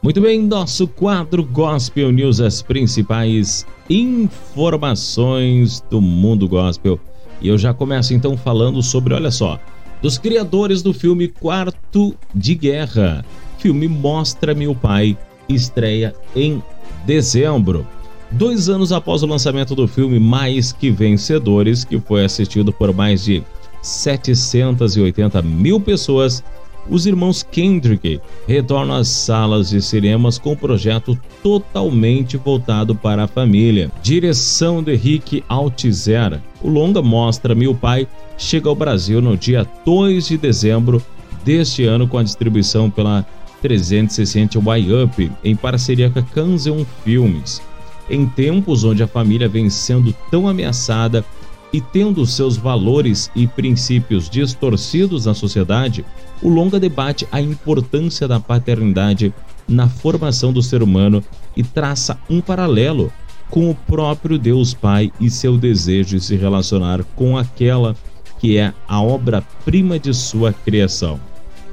[0.01, 7.01] Muito bem, nosso quadro Gospel News, as principais informações do mundo gospel.
[7.41, 9.59] E eu já começo então falando sobre, olha só,
[10.05, 13.25] dos criadores do filme Quarto de Guerra.
[13.57, 15.17] Filme Mostra-me o Pai,
[15.49, 16.63] estreia em
[17.07, 17.87] dezembro.
[18.31, 23.25] Dois anos após o lançamento do filme Mais Que Vencedores, que foi assistido por mais
[23.25, 23.43] de
[23.81, 26.45] 780 mil pessoas,
[26.91, 33.29] os irmãos Kendrick retornam às salas de cinemas com um projeto totalmente voltado para a
[33.29, 33.91] família.
[34.03, 36.43] Direção de Rick Altizer.
[36.63, 38.07] O longa mostra Meu Pai
[38.37, 41.03] chega ao Brasil no dia 2 de dezembro
[41.45, 43.27] deste ano com a distribuição pela
[43.63, 47.63] 360 Y-Up em parceria com a Canzeon Filmes.
[48.09, 51.25] Em tempos onde a família vem sendo tão ameaçada
[51.73, 56.05] e tendo seus valores e princípios distorcidos na sociedade,
[56.43, 59.35] o longa debate a importância da paternidade
[59.67, 61.25] na formação do ser humano
[61.57, 63.11] e traça um paralelo
[63.51, 67.97] com o próprio Deus Pai e seu desejo de se relacionar com aquela
[68.45, 71.19] que é a obra-prima de sua criação.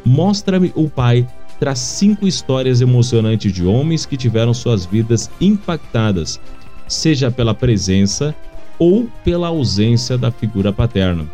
[0.05, 1.27] Mostra-me o Pai
[1.59, 6.39] traz cinco histórias emocionantes de homens que tiveram suas vidas impactadas,
[6.87, 8.33] seja pela presença
[8.79, 11.27] ou pela ausência da figura paterna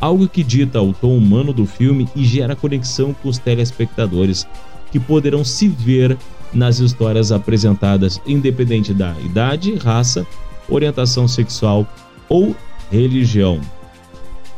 [0.00, 4.46] algo que dita o tom humano do filme e gera conexão com os telespectadores
[4.92, 6.16] que poderão se ver
[6.54, 10.24] nas histórias apresentadas, independente da idade, raça,
[10.68, 11.84] orientação sexual
[12.28, 12.54] ou
[12.92, 13.60] religião.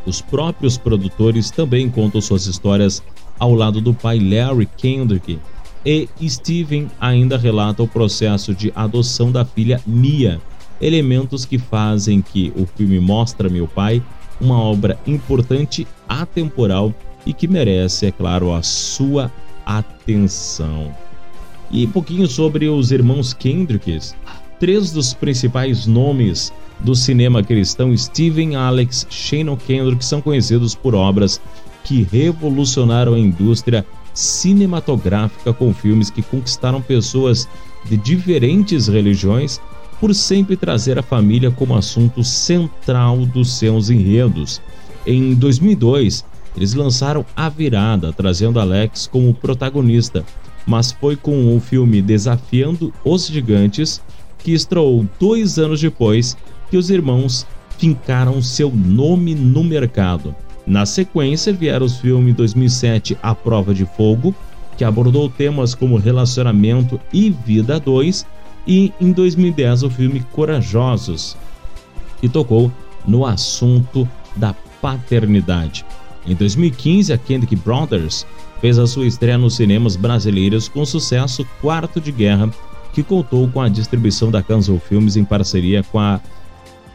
[0.07, 3.03] Os próprios produtores também contam suas histórias
[3.39, 5.39] ao lado do pai Larry Kendrick
[5.85, 10.41] e Steven ainda relata o processo de adoção da filha Mia,
[10.81, 14.03] elementos que fazem que o filme Mostra Meu Pai
[14.41, 16.95] uma obra importante, atemporal
[17.27, 19.31] e que merece, é claro, a sua
[19.67, 20.95] atenção.
[21.71, 24.17] E um pouquinho sobre os irmãos Kendricks.
[24.59, 26.53] Três dos principais nomes
[26.83, 31.41] do cinema cristão, Steven, Alex, Shannon Kendrick, são conhecidos por obras
[31.85, 37.49] que revolucionaram a indústria cinematográfica com filmes que conquistaram pessoas
[37.85, 39.61] de diferentes religiões
[39.99, 44.61] por sempre trazer a família como assunto central dos seus enredos.
[45.07, 46.25] Em 2002,
[46.57, 50.25] eles lançaram A Virada, trazendo Alex como protagonista,
[50.67, 54.01] mas foi com o filme Desafiando os Gigantes,
[54.39, 56.37] que estreou dois anos depois,
[56.71, 60.35] que os irmãos fincaram seu nome no mercado.
[60.67, 64.35] Na sequência vieram os filmes 2007 A Prova de Fogo,
[64.77, 68.25] que abordou temas como relacionamento e vida 2,
[68.67, 71.37] e em 2010 o filme Corajosos,
[72.21, 72.71] que tocou
[73.07, 75.85] no assunto da paternidade.
[76.27, 78.27] Em 2015, a Kendrick Brothers
[78.61, 82.51] fez a sua estreia nos cinemas brasileiros com o sucesso Quarto de Guerra,
[82.93, 86.21] que contou com a distribuição da Cancel Filmes em parceria com a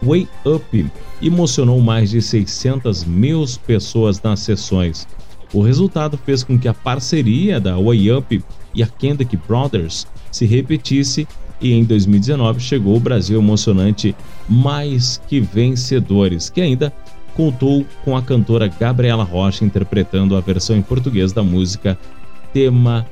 [0.05, 0.91] Way Up
[1.21, 5.07] e emocionou mais de 600 mil pessoas nas sessões.
[5.53, 10.45] O resultado fez com que a parceria da Way Up e a Kendrick Brothers se
[10.45, 11.27] repetisse
[11.61, 14.15] e em 2019 chegou o Brasil emocionante
[14.49, 16.91] Mais Que Vencedores, que ainda
[17.35, 21.97] contou com a cantora Gabriela Rocha interpretando a versão em português da música
[22.53, 23.05] Tema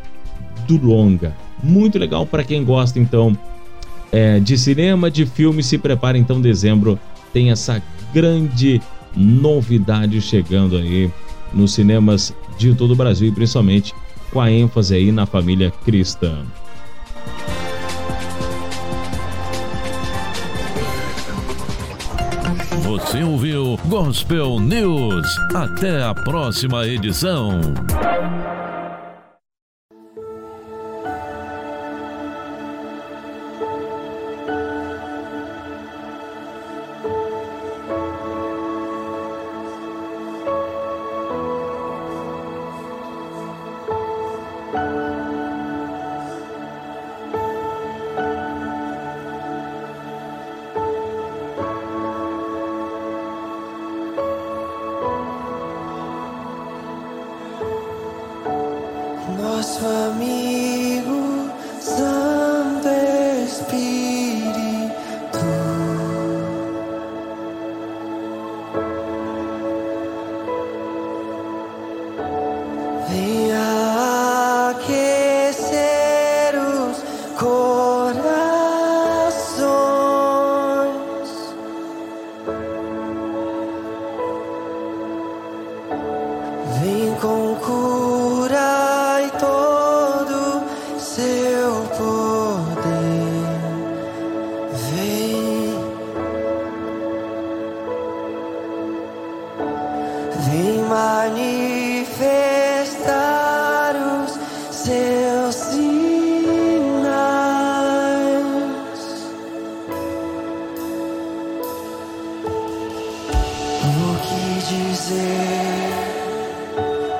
[0.67, 1.35] do Longa.
[1.61, 3.37] Muito legal para quem gosta então
[4.13, 5.63] é, de cinema, de filme.
[5.63, 6.99] Se prepara então, dezembro
[7.33, 7.81] tem essa
[8.13, 8.79] grande
[9.17, 11.11] novidade chegando aí
[11.51, 13.93] nos cinemas de todo o Brasil e principalmente
[14.31, 16.43] com a ênfase aí na família cristã.
[22.83, 25.27] Você ouviu Gospel News.
[25.53, 27.59] Até a próxima edição.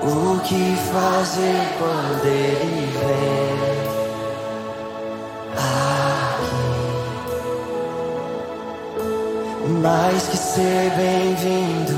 [0.06, 3.64] O que fazer quando ele vem?
[5.56, 6.58] Aqui.
[9.82, 11.98] Mais que ser bem-vindo,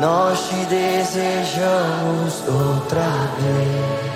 [0.00, 3.10] nós te desejamos outra
[3.40, 4.07] vez.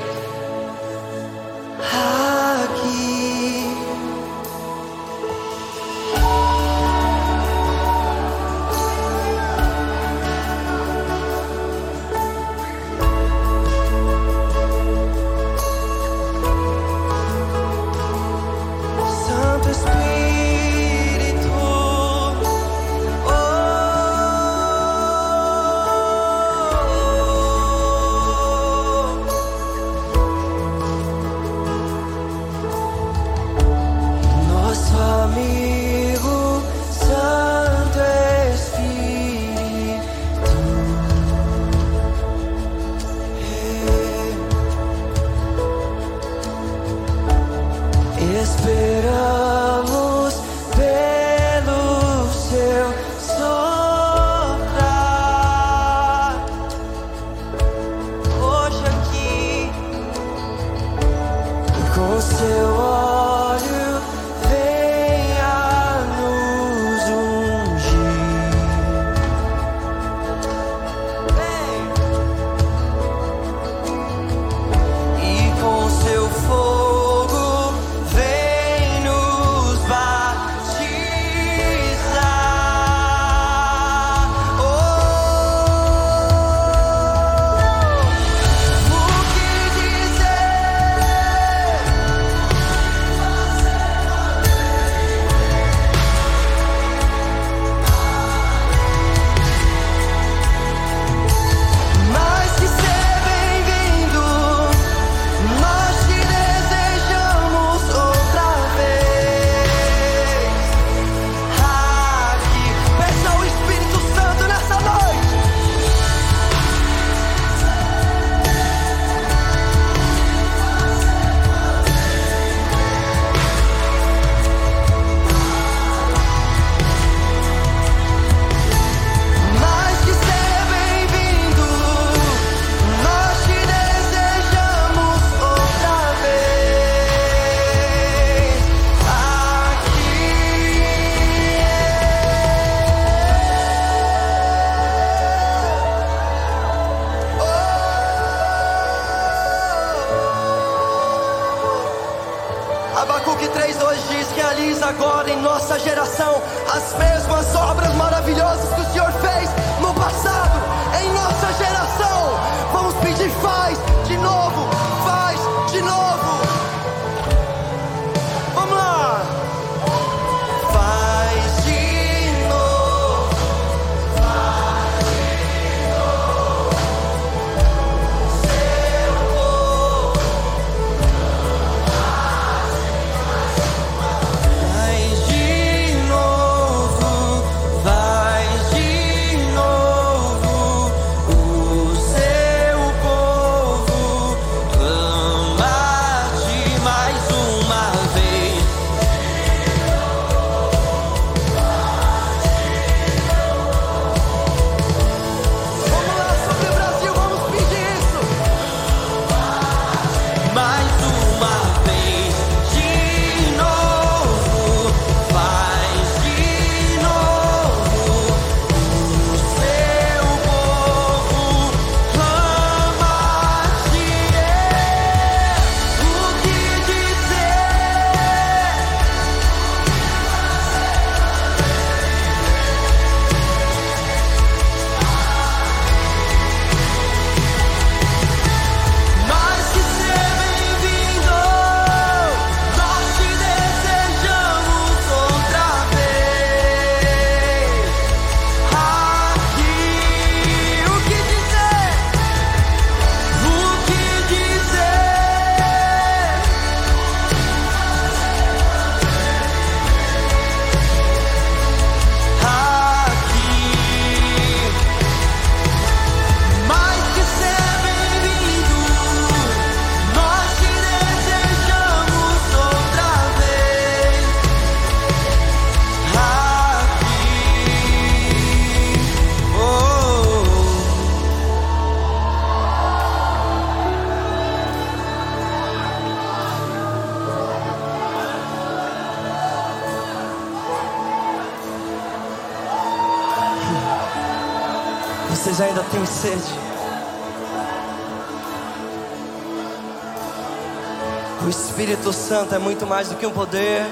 [302.33, 303.85] Santo é muito mais do que um poder.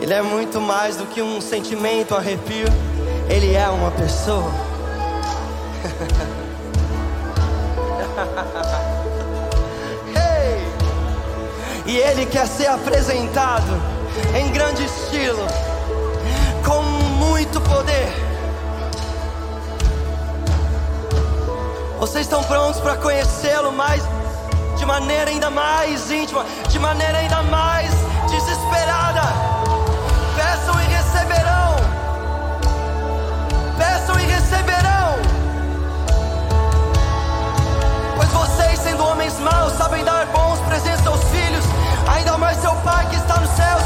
[0.00, 2.68] Ele é muito mais do que um sentimento, um arrepio.
[3.28, 4.48] Ele é uma pessoa.
[10.14, 10.64] hey!
[11.84, 13.72] E ele quer ser apresentado
[14.38, 15.44] em grande estilo,
[16.64, 18.08] com muito poder.
[21.98, 24.00] Vocês estão prontos para conhecê-lo mais
[24.80, 27.90] de maneira ainda mais íntima, de maneira ainda mais
[28.30, 29.20] desesperada?
[30.34, 31.76] Peçam e receberão.
[33.76, 35.18] Peçam e receberão.
[38.16, 41.64] Pois vocês, sendo homens maus, sabem dar bons presentes aos filhos,
[42.08, 43.82] ainda mais seu Pai que está nos céus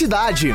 [0.00, 0.48] cidade.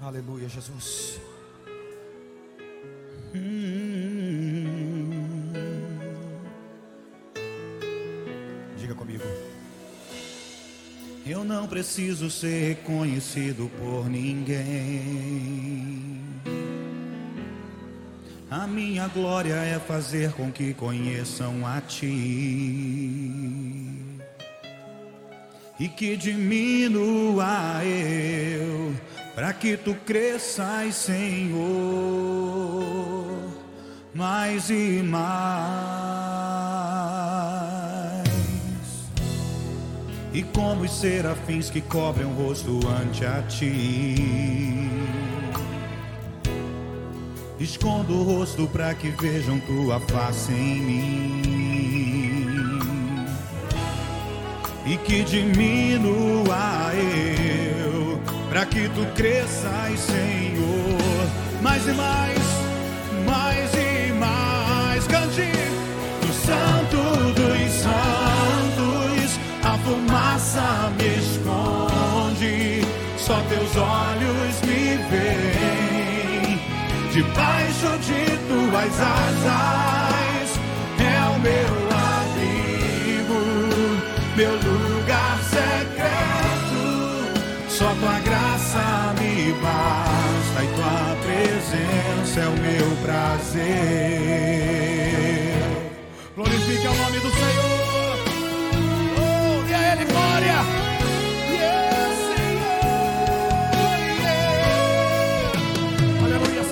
[0.00, 1.20] Aleluia, Jesus.
[8.76, 9.24] Diga comigo.
[11.26, 14.54] Eu não preciso ser reconhecido por ninguém.
[18.48, 23.85] A minha glória é fazer com que conheçam a Ti
[25.78, 28.94] e que diminua eu,
[29.34, 31.66] para que Tu cresças, Senhor,
[34.14, 35.26] mais e mais.
[40.32, 44.16] E como os serafins que cobrem o rosto ante a Ti.
[47.58, 51.55] Escondo o rosto para que vejam tua face em mim
[54.86, 61.28] e que diminua eu, para que tu cresças, Senhor,
[61.60, 62.38] mais e mais,
[63.26, 65.06] mais e mais.
[65.08, 65.50] Cante
[66.20, 66.96] do Santo
[67.34, 72.86] dos Santos, a fumaça me esconde,
[73.18, 76.60] só teus olhos me veem.
[77.12, 80.60] Debaixo de tuas asas
[81.00, 83.40] é o meu abrigo,
[84.36, 84.75] meu lugar
[93.56, 95.52] prazer.
[96.34, 98.18] Glorifique o nome do Senhor.
[99.18, 100.58] Oh, a Ele glória.
[101.50, 102.76] Yes, Senhor.
[104.20, 104.42] Yeah.
[106.24, 106.62] Aleluia.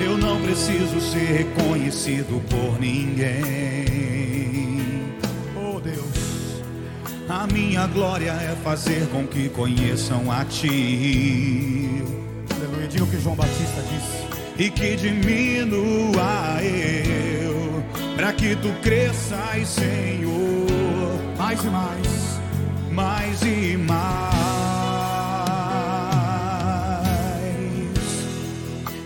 [0.00, 3.96] Eu não preciso ser reconhecido por ninguém.
[5.56, 6.62] Oh Deus,
[7.28, 12.25] a minha glória é fazer com que conheçam a Ti.
[12.88, 14.26] Diga o que João Batista disse.
[14.58, 17.84] E que diminua eu,
[18.16, 22.40] para que tu cresças, Senhor, mais e mais,
[22.90, 24.36] mais e mais.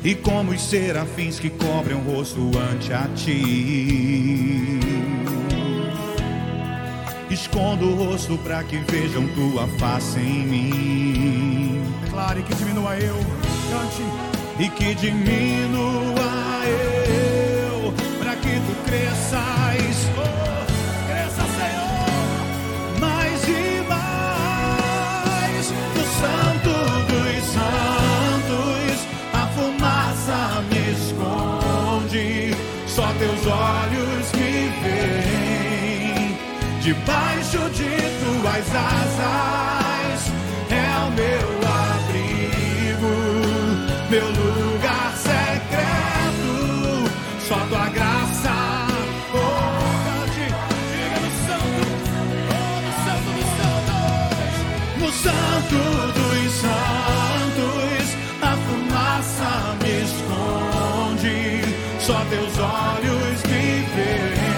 [0.05, 4.81] E como os serafins que cobrem o rosto ante a ti.
[7.31, 11.83] Escondo o rosto para que vejam tua face em mim.
[12.03, 13.17] Declare que diminua eu,
[13.71, 14.03] cante.
[14.59, 16.11] E que diminua
[16.67, 19.70] eu, para que tu cresças.
[36.81, 37.91] Debaixo de
[38.21, 40.33] tuas asas
[40.71, 43.15] é o meu abrigo,
[44.09, 46.53] meu lugar secreto,
[47.47, 48.55] só tua graça.
[49.35, 51.83] Oh, diga no santo,
[52.51, 54.55] oh, no santo dos santos,
[54.99, 55.79] no santo
[56.19, 58.07] dos santos,
[58.41, 59.53] a fumaça
[59.83, 61.39] me esconde,
[62.01, 64.51] só teus olhos me veem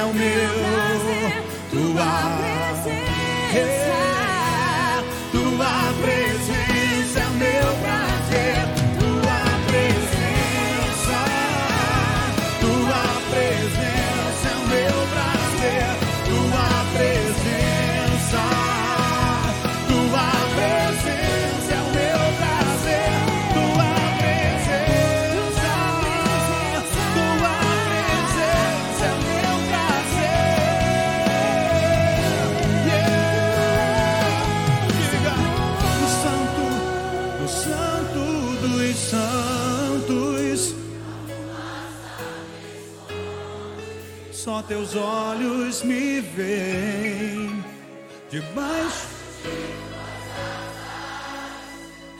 [0.02, 0.61] É o meu,
[44.62, 47.64] Só teus olhos me veem
[48.30, 49.08] debaixo.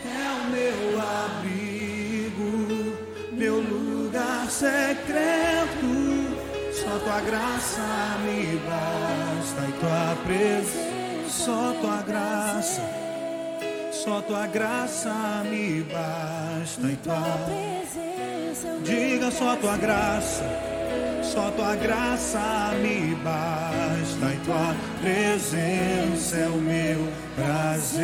[0.05, 2.99] É o meu abrigo,
[3.33, 5.87] meu lugar secreto.
[6.73, 11.29] Só tua graça me basta e tua presença.
[11.29, 12.83] Só tua graça,
[13.93, 17.23] só tua graça me basta e tua
[18.85, 20.72] Diga só tua graça.
[21.33, 28.03] Só tua graça me basta e tua presença é o meu prazer.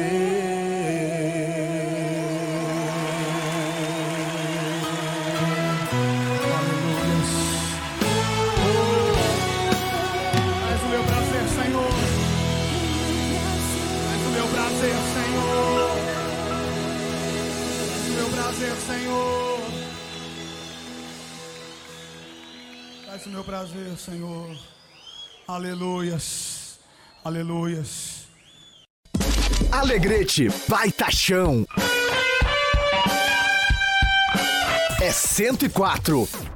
[23.29, 24.57] O meu prazer, Senhor.
[25.47, 26.79] Aleluias.
[27.23, 28.27] Aleluias.
[29.71, 31.67] Alegrete, baitachão.
[35.01, 36.48] É 104.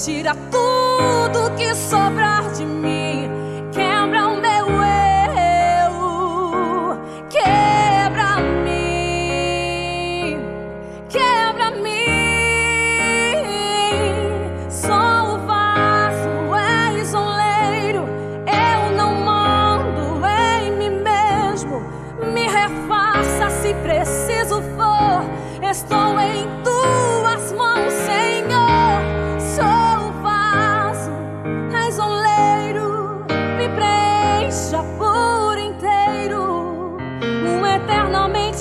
[0.00, 2.29] Retira tudo que sobrar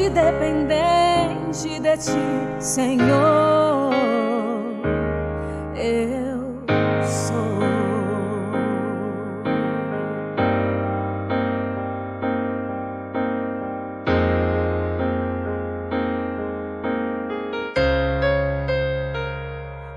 [0.10, 0.80] eternamente
[1.60, 3.94] dependente de ti, Senhor.
[5.76, 6.64] Eu
[7.06, 7.36] sou.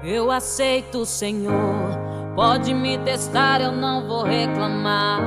[0.04, 1.52] Eu aceito, Senhor.
[2.34, 5.20] Pode me testar, eu não vou reclamar.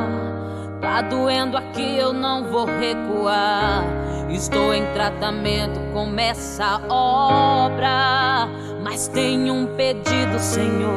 [0.82, 3.95] Tá doendo aqui, eu não vou recuar.
[4.30, 8.48] Estou em tratamento, começa a obra.
[8.84, 10.96] Mas tenho um pedido, Senhor.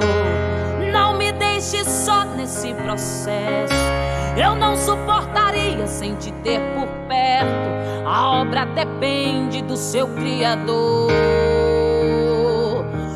[0.93, 3.75] Não me deixe só nesse processo.
[4.37, 8.07] Eu não suportaria sem te ter por perto.
[8.07, 11.11] A obra depende do seu Criador.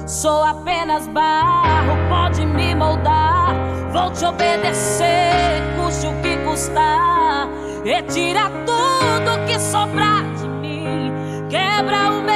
[0.07, 3.55] Sou apenas barro, pode me moldar.
[3.93, 7.49] Vou te obedecer, custe o que custar.
[7.85, 11.11] Retira tudo que sobrar de mim.
[11.51, 12.32] Quebra o meu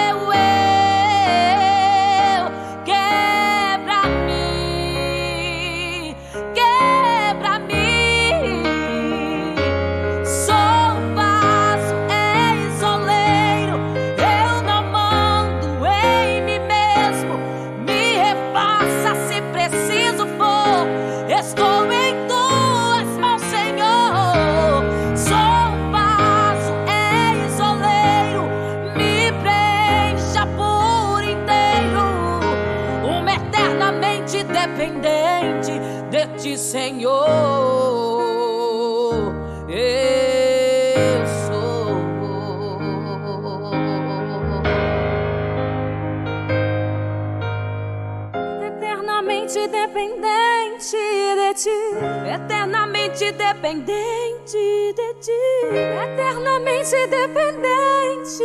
[53.26, 55.32] eternamente dependente de ti,
[55.72, 58.44] eternamente dependente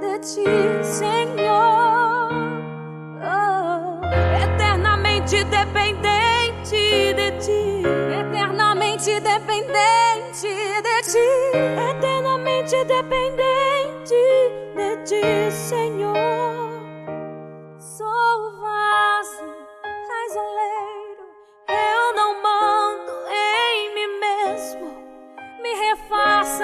[0.00, 0.44] de ti,
[0.84, 2.30] Senhor.
[3.22, 4.00] Oh,
[4.44, 7.82] eternamente dependente de ti,
[8.20, 10.48] eternamente dependente
[10.82, 11.28] de ti,
[11.90, 14.20] eternamente dependente
[14.76, 16.70] de ti, Senhor.
[17.78, 19.44] Sou o vaso,
[19.84, 21.24] és oleiro.
[21.68, 22.59] Eu não mando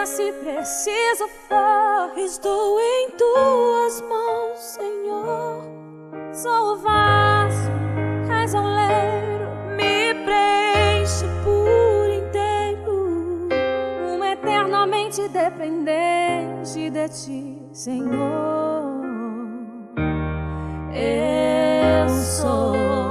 [0.04, 2.18] se preciso for.
[2.18, 5.62] Estou em tuas mãos, Senhor.
[6.32, 7.70] Sou o vaso,
[8.30, 9.48] és oleiro.
[9.76, 13.48] Me preenche por inteiro.
[14.10, 19.00] Um eternamente dependente de ti, Senhor.
[20.92, 23.05] Eu sou.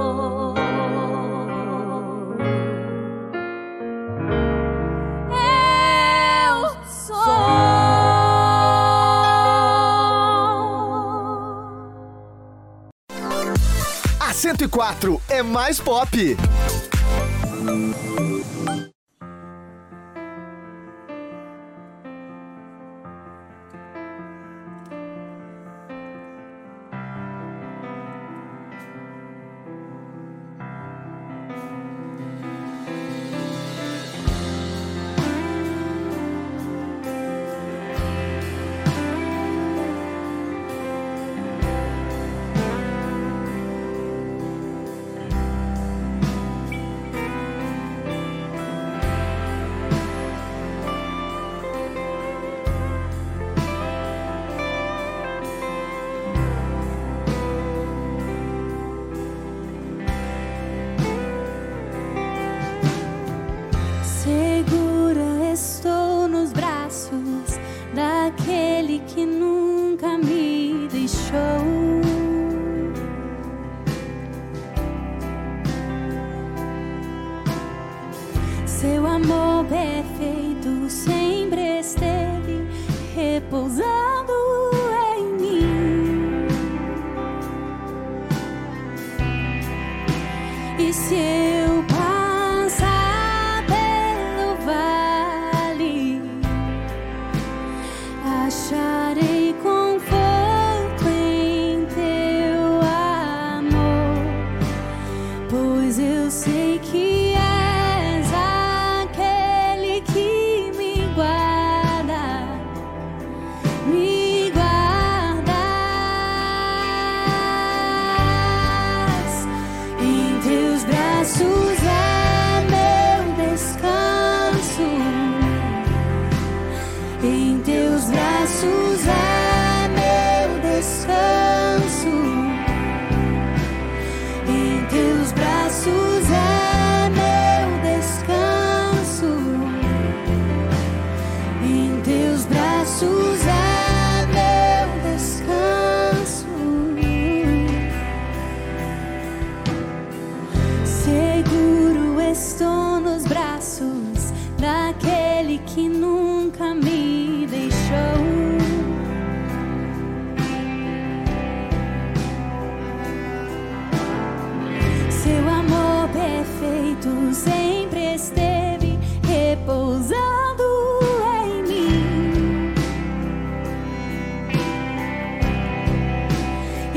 [14.36, 16.36] 104 é mais pop.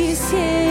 [0.10, 0.69] E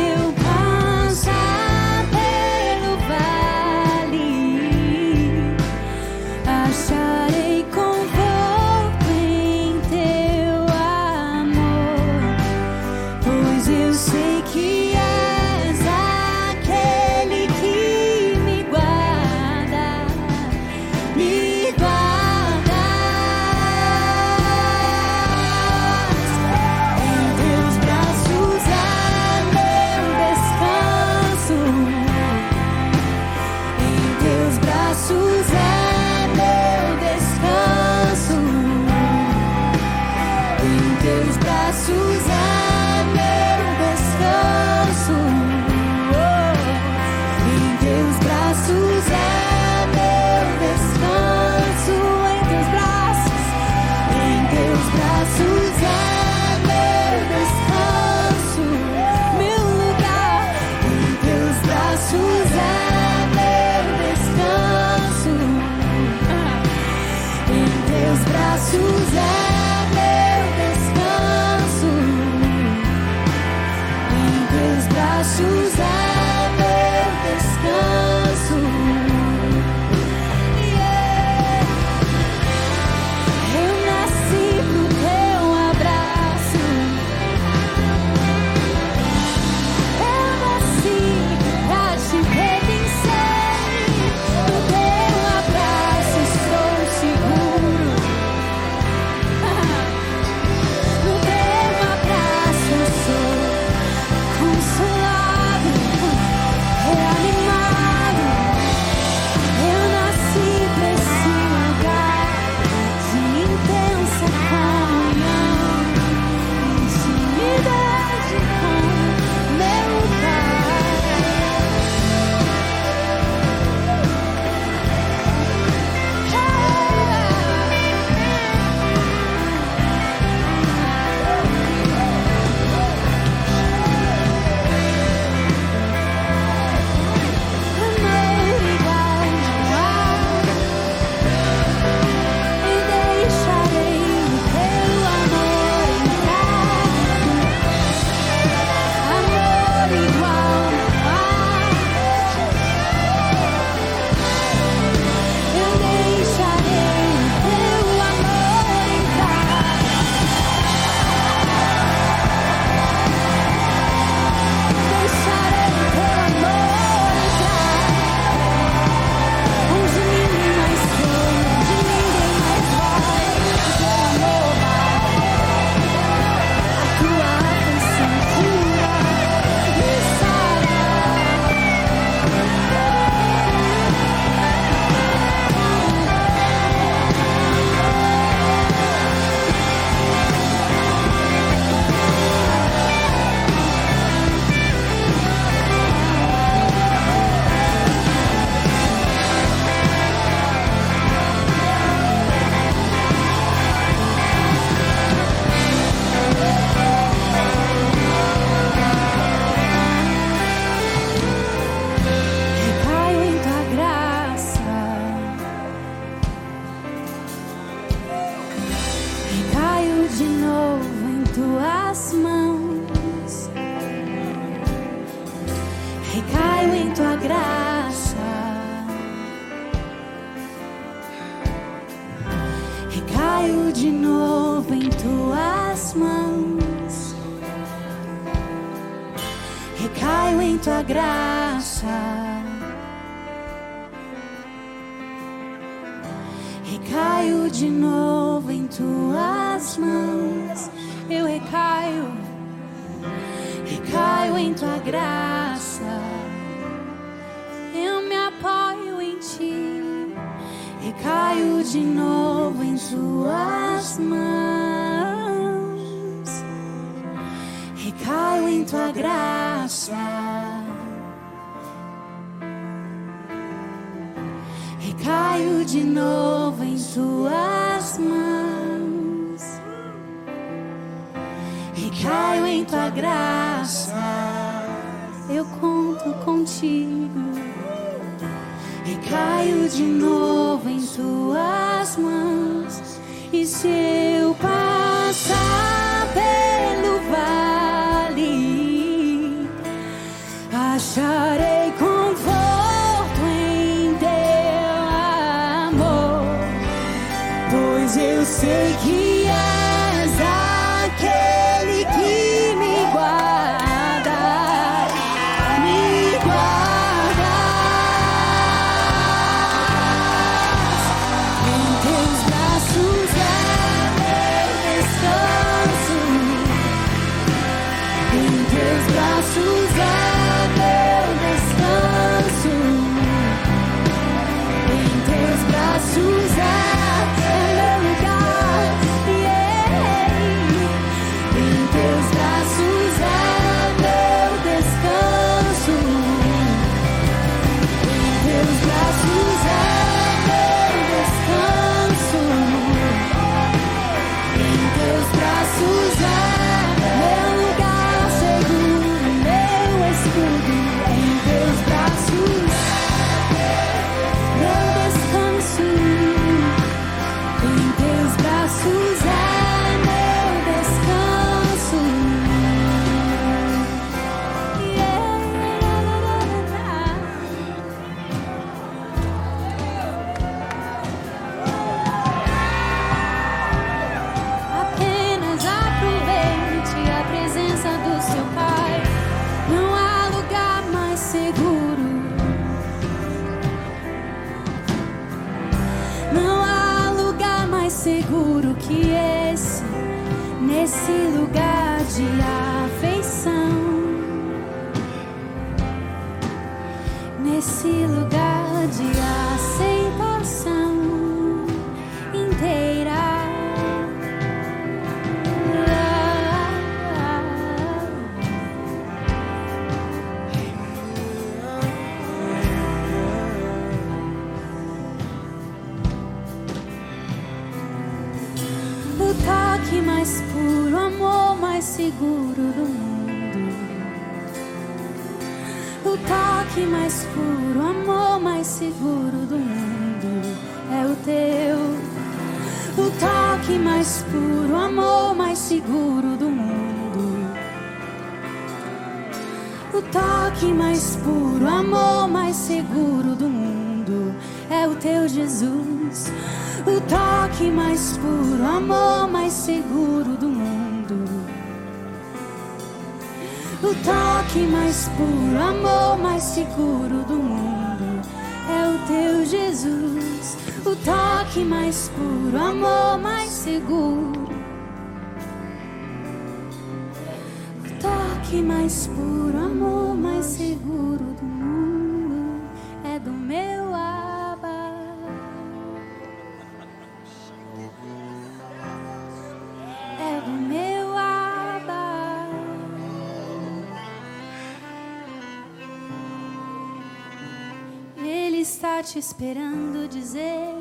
[498.93, 500.55] te esperando dizer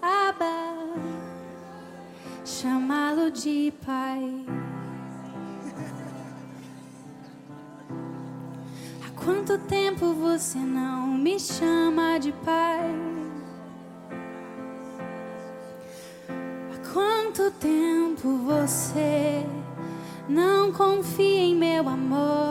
[0.00, 0.76] Abba,
[2.44, 4.46] chamá-lo de pai.
[9.04, 12.94] Há quanto tempo você não me chama de pai?
[16.28, 19.44] Há quanto tempo você
[20.28, 22.47] não confia em meu amor?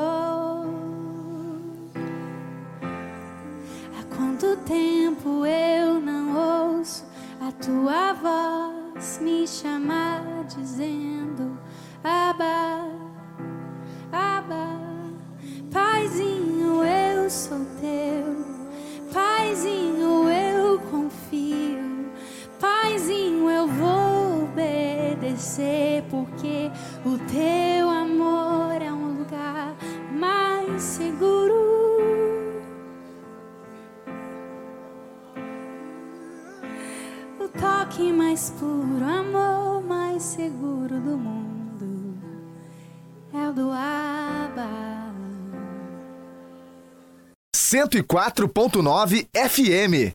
[47.68, 50.14] 104.9 FM.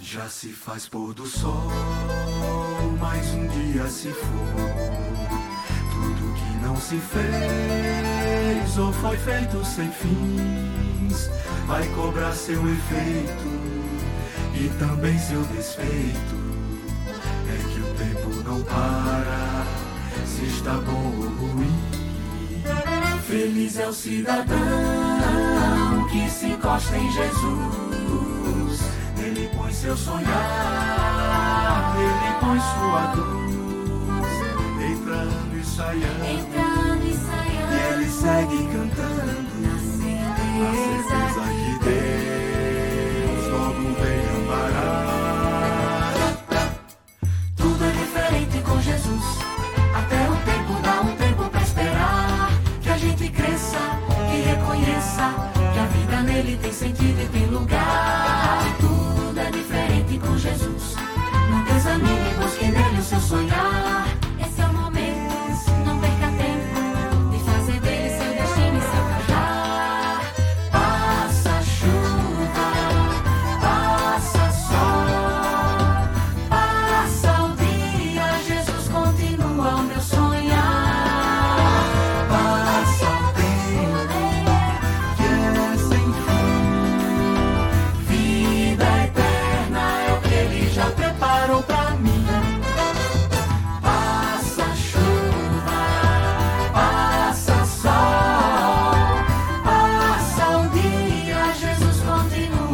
[0.00, 1.52] Já se faz pôr do sol,
[2.98, 4.30] mais um dia se for.
[5.92, 11.28] Tudo que não se fez ou foi feito sem fins,
[11.66, 13.53] vai cobrar seu efeito
[14.54, 16.36] e também seu desfeito.
[17.48, 19.64] É que o tempo não para,
[20.26, 21.74] se está bom ou ruim.
[23.26, 24.56] Feliz é o cidadão
[26.10, 28.80] que se encosta em Jesus.
[29.18, 34.26] Ele põe seu sonhar, ele põe sua luz,
[34.92, 37.72] entrando e saindo, Entrando e saindo.
[37.72, 39.54] e ele segue cantando.
[39.64, 41.33] Na certeza
[56.74, 58.76] sentido e tem lugar.
[58.80, 60.96] Tudo é diferente com Jesus.
[61.50, 63.63] Não desanime, busque nele o seu sonhar.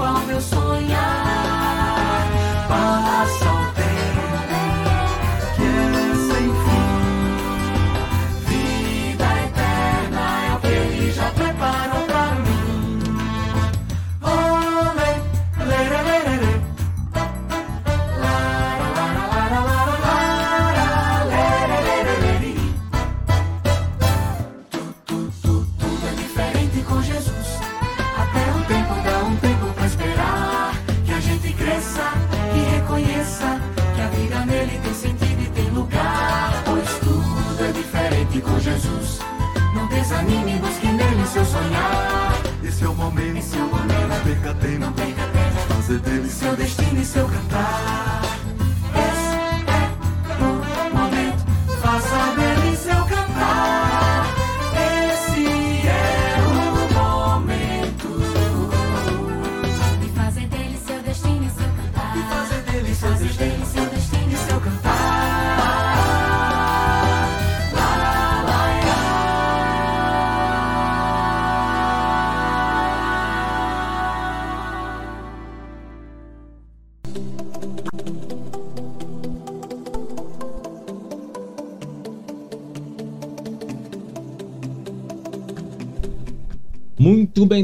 [0.08, 0.40] O meu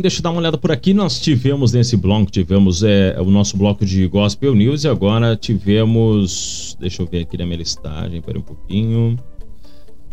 [0.00, 0.94] Deixa eu dar uma olhada por aqui.
[0.94, 6.76] Nós tivemos nesse bloco, tivemos é, o nosso bloco de Gospel News e agora tivemos.
[6.80, 9.18] Deixa eu ver aqui na minha listagem, pera um pouquinho.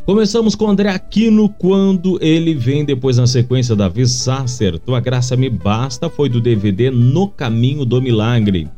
[0.06, 4.78] Começamos com André Aquino quando ele vem depois na sequência Davi Sasser.
[4.78, 8.70] Tua graça me basta foi do DVD No Caminho do Milagre.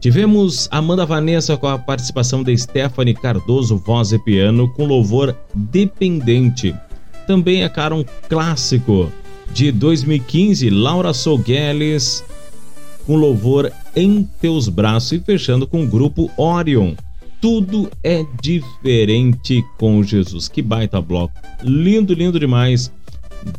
[0.00, 6.72] Tivemos Amanda Vanessa com a participação de Stephanie Cardoso, voz e piano, com louvor dependente.
[7.26, 9.12] Também é cara um clássico
[9.52, 12.24] de 2015, Laura Sogueles
[13.08, 16.92] com louvor em teus braços e fechando com o grupo Orion
[17.40, 20.46] Tudo é diferente com Jesus.
[20.46, 21.32] Que baita bloco.
[21.62, 22.92] Lindo, lindo demais.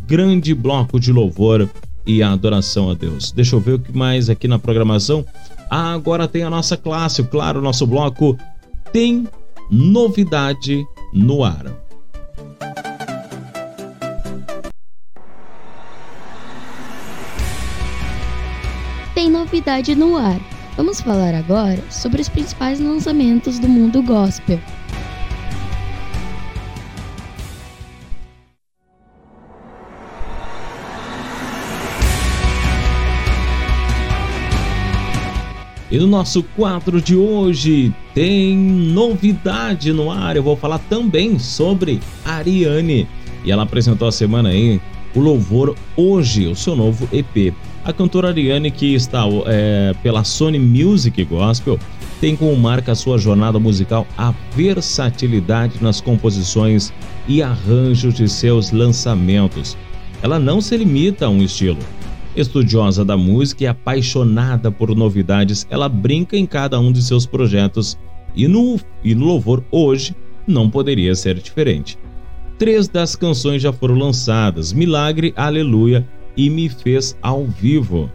[0.05, 1.67] Grande bloco de louvor
[2.05, 3.31] e adoração a Deus.
[3.31, 5.25] Deixa eu ver o que mais aqui na programação.
[5.69, 8.37] Ah, agora tem a nossa classe, claro, o nosso bloco
[8.91, 9.27] tem
[9.69, 11.65] novidade no ar.
[19.19, 20.39] Tem novidade no ar.
[20.77, 24.57] Vamos falar agora sobre os principais lançamentos do mundo gospel.
[35.91, 40.37] E no nosso quadro de hoje tem novidade no ar.
[40.37, 43.05] Eu vou falar também sobre Ariane.
[43.43, 44.79] E ela apresentou a semana aí
[45.13, 47.53] o Louvor Hoje, o seu novo EP.
[47.89, 51.79] A cantora Ariane, que está é, pela Sony Music Gospel,
[52.21, 56.93] tem como marca sua jornada musical a versatilidade nas composições
[57.27, 59.75] e arranjos de seus lançamentos.
[60.21, 61.79] Ela não se limita a um estilo
[62.35, 67.97] Estudiosa da música e apaixonada por novidades, ela brinca em cada um de seus projetos
[68.35, 71.97] e no, e no louvor hoje não poderia ser diferente.
[72.59, 76.07] Três das canções já foram lançadas: Milagre, Aleluia
[76.39, 78.09] e Me Fez ao Vivo.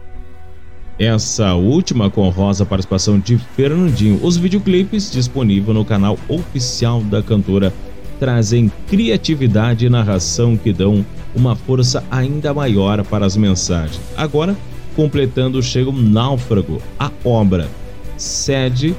[0.97, 4.19] Essa última com rosa participação de Fernandinho.
[4.23, 7.71] Os videoclipes disponíveis no canal oficial da cantora
[8.19, 14.01] trazem criatividade e narração que dão uma força ainda maior para as mensagens.
[14.17, 14.55] Agora,
[14.95, 17.69] completando chega um náufrago, a obra,
[18.17, 18.95] sede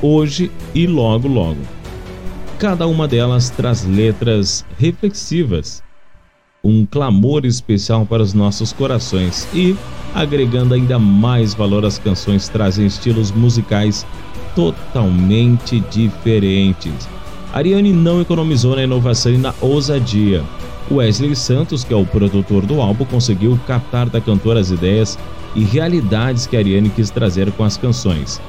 [0.00, 1.60] hoje e logo logo.
[2.58, 5.82] Cada uma delas traz letras reflexivas,
[6.62, 9.76] um clamor especial para os nossos corações e,
[10.14, 14.06] agregando ainda mais valor às canções, trazem estilos musicais
[14.54, 17.08] totalmente diferentes
[17.52, 20.42] Ariane não economizou na inovação e na ousadia.
[20.90, 25.18] Wesley Santos, que é o produtor do álbum, conseguiu captar da cantora as ideias
[25.54, 28.40] e realidades que Ariane quis trazer com as canções.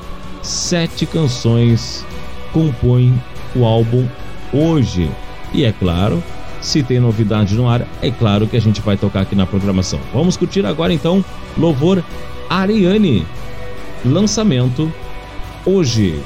[0.42, 2.06] Sete canções
[2.53, 3.14] compõem
[3.53, 4.08] o álbum
[4.53, 5.11] hoje.
[5.53, 6.24] E é claro,
[6.64, 10.00] se tem novidade no ar, é claro que a gente vai tocar aqui na programação.
[10.14, 11.24] Vamos curtir agora então
[11.58, 12.01] Louvor
[12.50, 13.25] Ariane.
[14.06, 14.92] Lançamento
[15.66, 16.19] hoje.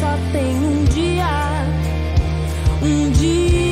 [0.00, 1.26] Só tem um dia.
[2.82, 3.65] Um dia.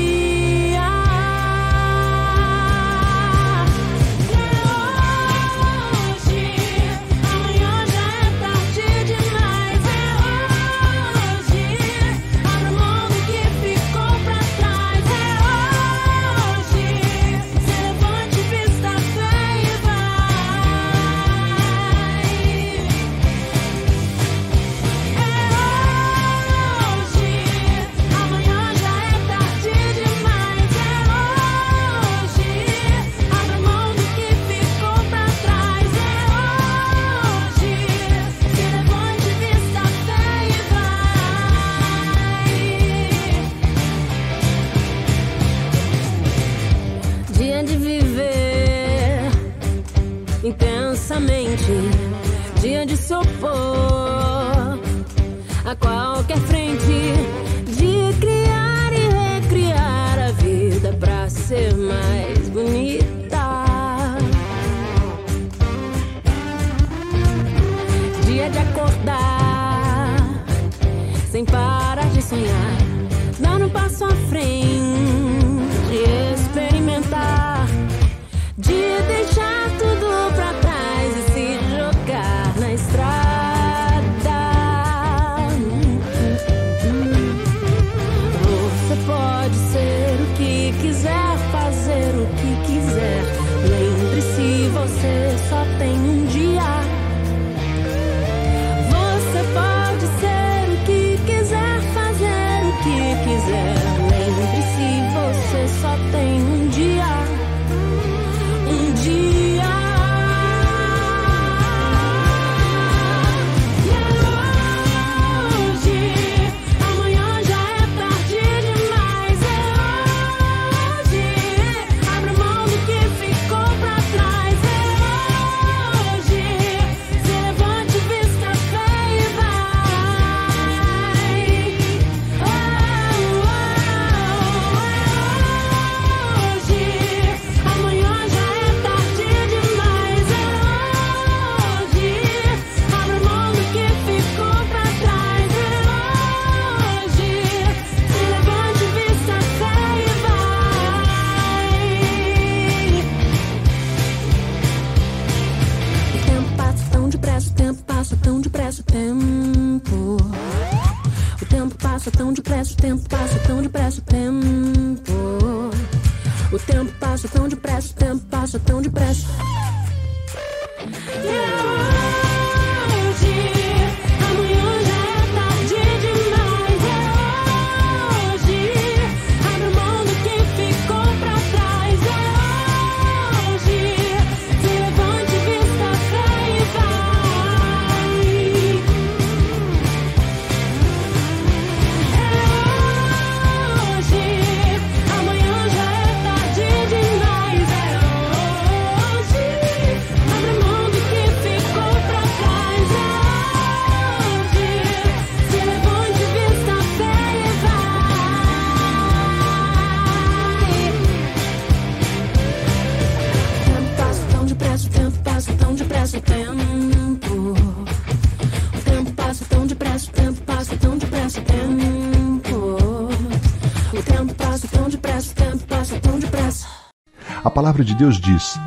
[227.64, 228.60] Palavra de Deus diz: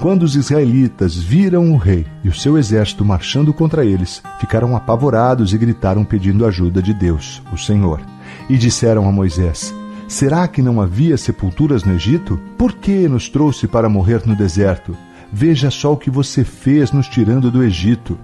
[0.00, 5.54] Quando os israelitas viram o rei e o seu exército marchando contra eles, ficaram apavorados
[5.54, 8.00] e gritaram pedindo ajuda de Deus, o Senhor.
[8.48, 9.72] E disseram a Moisés:
[10.08, 12.40] Será que não havia sepulturas no Egito?
[12.58, 14.96] Por que nos trouxe para morrer no deserto?
[15.32, 18.18] Veja só o que você fez nos tirando do Egito.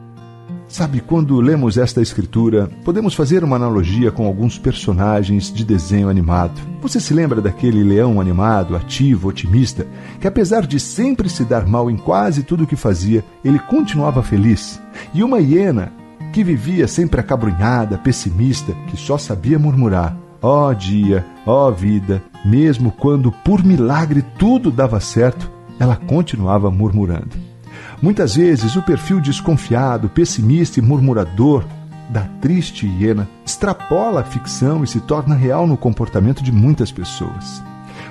[0.77, 6.61] Sabe, quando lemos esta escritura, podemos fazer uma analogia com alguns personagens de desenho animado.
[6.83, 9.87] Você se lembra daquele leão animado, ativo, otimista,
[10.21, 14.23] que apesar de sempre se dar mal em quase tudo o que fazia, ele continuava
[14.23, 14.79] feliz?
[15.15, 15.91] E uma hiena
[16.31, 22.23] que vivia sempre acabrunhada, pessimista, que só sabia murmurar: Ó oh dia, ó oh vida,
[22.45, 27.56] mesmo quando por milagre tudo dava certo, ela continuava murmurando.
[28.01, 31.65] Muitas vezes o perfil desconfiado, pessimista e murmurador
[32.11, 37.63] da triste hiena extrapola a ficção e se torna real no comportamento de muitas pessoas.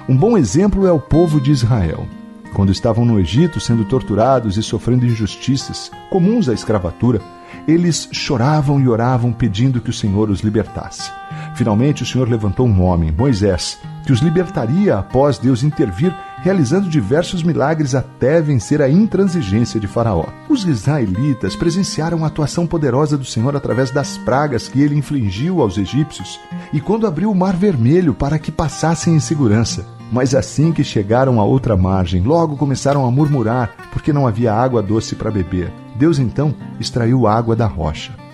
[0.10, 2.08] Um bom exemplo é o povo de Israel.
[2.54, 7.22] Quando estavam no Egito sendo torturados e sofrendo injustiças comuns à escravatura,
[7.68, 11.12] eles choravam e oravam pedindo que o Senhor os libertasse.
[11.56, 17.44] Finalmente, o Senhor levantou um homem, Moisés, que os libertaria após Deus intervir, realizando diversos
[17.44, 20.26] milagres até vencer a intransigência de Faraó.
[20.48, 25.78] Os israelitas presenciaram a atuação poderosa do Senhor através das pragas que ele infligiu aos
[25.78, 26.40] egípcios
[26.72, 29.86] e quando abriu o Mar Vermelho para que passassem em segurança.
[30.12, 34.84] Mas assim que chegaram à outra margem, logo começaram a murmurar porque não havia água
[34.84, 35.74] doce para beber.
[35.96, 38.25] Deus então extraiu água da rocha.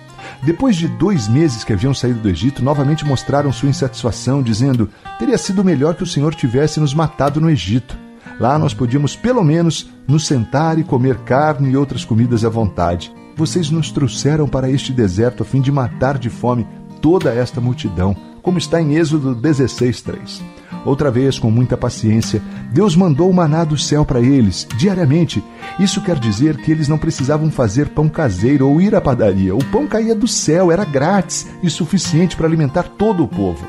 [0.44, 5.38] Depois de dois meses que haviam saído do Egito, novamente mostraram sua insatisfação, dizendo: teria
[5.38, 7.96] sido melhor que o Senhor tivesse nos matado no Egito.
[8.40, 13.14] Lá nós podíamos, pelo menos, nos sentar e comer carne e outras comidas à vontade.
[13.36, 16.66] Vocês nos trouxeram para este deserto a fim de matar de fome
[17.00, 20.42] toda esta multidão, como está em Êxodo 16:3.
[20.84, 25.42] Outra vez, com muita paciência, Deus mandou o maná do céu para eles, diariamente.
[25.78, 29.54] Isso quer dizer que eles não precisavam fazer pão caseiro ou ir à padaria.
[29.54, 33.66] O pão caía do céu, era grátis e suficiente para alimentar todo o povo.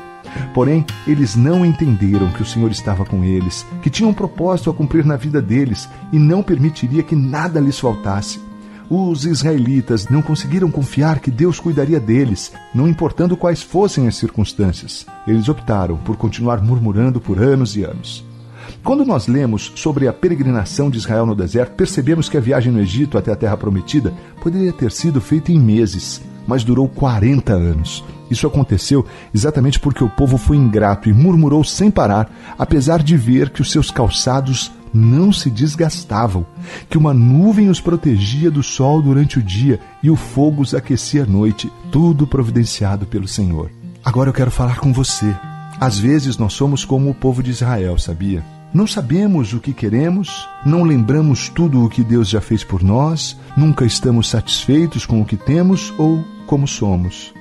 [0.52, 4.74] Porém, eles não entenderam que o Senhor estava com eles, que tinha um propósito a
[4.74, 8.40] cumprir na vida deles e não permitiria que nada lhes faltasse.
[8.96, 15.04] Os israelitas não conseguiram confiar que Deus cuidaria deles, não importando quais fossem as circunstâncias.
[15.26, 18.24] Eles optaram por continuar murmurando por anos e anos.
[18.84, 22.78] Quando nós lemos sobre a peregrinação de Israel no deserto, percebemos que a viagem no
[22.78, 28.04] Egito até a Terra Prometida poderia ter sido feita em meses, mas durou 40 anos.
[28.30, 33.50] Isso aconteceu exatamente porque o povo foi ingrato e murmurou sem parar, apesar de ver
[33.50, 36.46] que os seus calçados não se desgastavam,
[36.88, 41.24] que uma nuvem os protegia do sol durante o dia e o fogo os aquecia
[41.24, 43.70] à noite, tudo providenciado pelo Senhor.
[44.04, 45.34] Agora eu quero falar com você.
[45.80, 48.44] Às vezes nós somos como o povo de Israel, sabia?
[48.72, 53.36] Não sabemos o que queremos, não lembramos tudo o que Deus já fez por nós,
[53.56, 57.32] nunca estamos satisfeitos com o que temos ou como somos.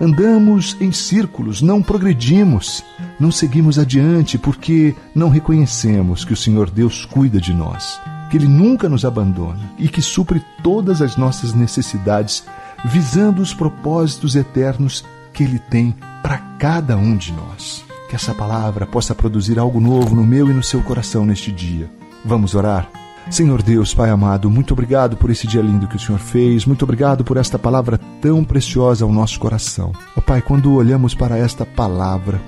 [0.00, 2.82] Andamos em círculos, não progredimos,
[3.18, 8.00] não seguimos adiante porque não reconhecemos que o Senhor Deus cuida de nós,
[8.30, 12.44] que Ele nunca nos abandona e que supre todas as nossas necessidades,
[12.84, 17.84] visando os propósitos eternos que Ele tem para cada um de nós.
[18.08, 21.88] Que essa palavra possa produzir algo novo no meu e no seu coração neste dia.
[22.24, 22.90] Vamos orar?
[23.28, 26.82] Senhor Deus, Pai amado, muito obrigado por esse dia lindo que o Senhor fez, muito
[26.82, 29.92] obrigado por esta palavra tão preciosa ao nosso coração.
[30.16, 32.40] Oh, Pai, quando olhamos para esta palavra,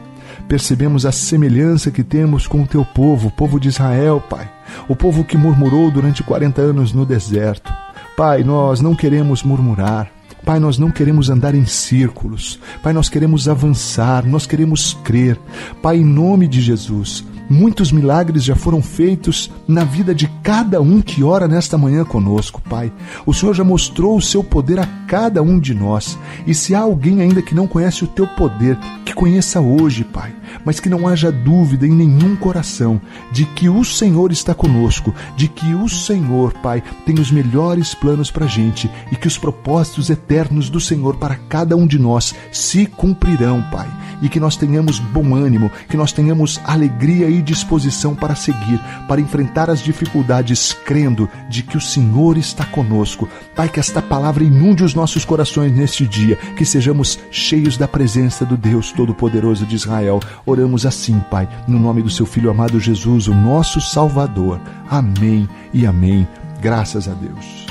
[0.48, 4.50] percebemos a semelhança que temos com o teu povo, o povo de Israel, Pai,
[4.88, 7.72] o povo que murmurou durante 40 anos no deserto.
[8.16, 10.10] Pai, nós não queremos murmurar,
[10.44, 12.58] Pai, nós não queremos andar em círculos.
[12.82, 15.38] Pai, nós queremos avançar, nós queremos crer.
[15.80, 21.02] Pai, em nome de Jesus, Muitos milagres já foram feitos na vida de cada um
[21.02, 22.90] que ora nesta manhã conosco, Pai.
[23.26, 26.18] O Senhor já mostrou o seu poder a cada um de nós.
[26.46, 30.34] E se há alguém ainda que não conhece o teu poder, que conheça hoje, Pai
[30.64, 33.00] mas que não haja dúvida em nenhum coração
[33.30, 38.30] de que o Senhor está conosco, de que o Senhor, Pai, tem os melhores planos
[38.30, 42.34] para a gente e que os propósitos eternos do Senhor para cada um de nós
[42.50, 43.88] se cumprirão, Pai.
[44.20, 49.20] E que nós tenhamos bom ânimo, que nós tenhamos alegria e disposição para seguir, para
[49.20, 53.28] enfrentar as dificuldades, crendo de que o Senhor está conosco.
[53.54, 58.44] Pai, que esta palavra inunde os nossos corações neste dia, que sejamos cheios da presença
[58.44, 60.20] do Deus Todo-Poderoso de Israel.
[60.46, 64.60] Oramos assim, Pai, no nome do seu Filho amado Jesus, o nosso Salvador.
[64.88, 66.26] Amém e amém.
[66.60, 67.66] Graças a Deus.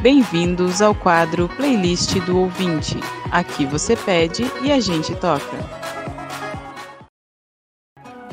[0.00, 2.98] Bem-vindos ao quadro Playlist do Ouvinte.
[3.30, 5.79] Aqui você pede e a gente toca.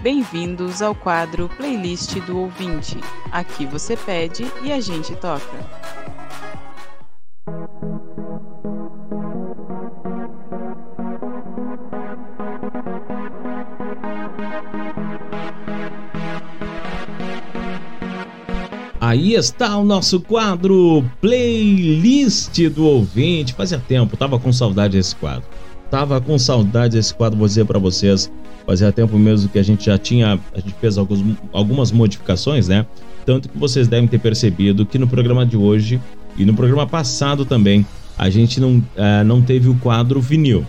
[0.01, 2.97] Bem-vindos ao quadro Playlist do Ouvinte.
[3.31, 5.57] Aqui você pede e a gente toca.
[19.01, 23.53] Aí está o nosso quadro Playlist do Ouvinte.
[23.53, 25.49] Fazia tempo, tava com saudade desse quadro.
[25.89, 28.31] Tava com saudade desse quadro, vou dizer para vocês.
[28.67, 31.23] Fazia tempo mesmo que a gente já tinha, a gente fez alguns,
[31.53, 32.85] algumas modificações, né?
[33.25, 36.01] Tanto que vocês devem ter percebido que no programa de hoje
[36.37, 37.85] e no programa passado também,
[38.17, 40.65] a gente não, uh, não teve o quadro vinil.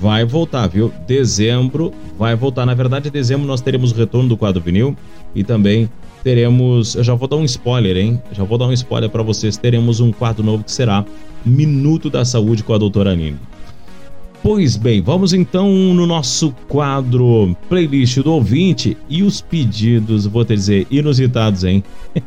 [0.00, 0.92] Vai voltar, viu?
[1.08, 2.64] Dezembro vai voltar.
[2.64, 4.96] Na verdade, dezembro nós teremos o retorno do quadro vinil
[5.34, 5.90] e também
[6.22, 8.22] teremos, eu já vou dar um spoiler, hein?
[8.30, 9.56] Já vou dar um spoiler para vocês.
[9.56, 11.04] Teremos um quadro novo que será
[11.44, 13.38] Minuto da Saúde com a doutora Nini.
[14.42, 20.54] Pois bem, vamos então no nosso quadro playlist do ouvinte e os pedidos, vou te
[20.54, 21.84] dizer, inusitados, hein?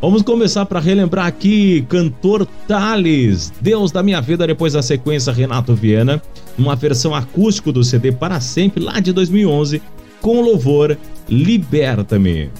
[0.00, 5.76] Vamos começar para relembrar aqui cantor Thales, Deus da minha vida, depois da sequência Renato
[5.76, 6.20] Viana,
[6.58, 9.80] uma versão acústico do CD Para Sempre lá de 2011,
[10.20, 10.98] com louvor
[11.28, 12.50] Liberta-me.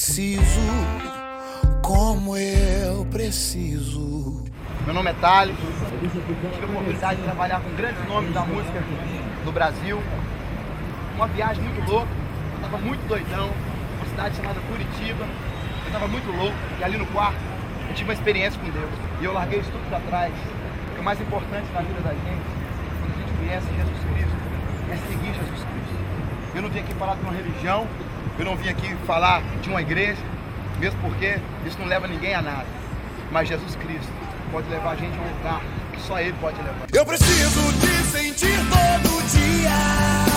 [0.00, 0.62] Preciso,
[1.82, 4.42] como eu preciso.
[4.86, 5.54] Meu nome é Thales,
[6.00, 8.82] tive a oportunidade de trabalhar com grandes nomes da música
[9.44, 10.02] do Brasil.
[11.14, 12.08] Uma viagem muito louca,
[12.54, 13.50] eu tava muito doidão,
[13.96, 15.26] uma cidade chamada Curitiba,
[15.84, 17.38] eu tava muito louco, e ali no quarto
[17.86, 18.90] eu tive uma experiência com Deus.
[19.20, 20.32] E eu larguei isso tudo pra trás.
[20.98, 22.48] O mais importante na vida da gente,
[23.00, 24.36] quando a gente conhece Jesus Cristo,
[24.92, 26.54] é seguir Jesus Cristo.
[26.54, 27.86] Eu não vim aqui falar de uma religião,
[28.40, 30.20] eu não vim aqui falar de uma igreja,
[30.78, 32.66] mesmo porque isso não leva ninguém a nada.
[33.30, 34.10] Mas Jesus Cristo
[34.50, 35.60] pode levar a gente a um lugar
[35.92, 36.86] que só Ele pode levar.
[36.92, 40.29] Eu preciso te sentir todo dia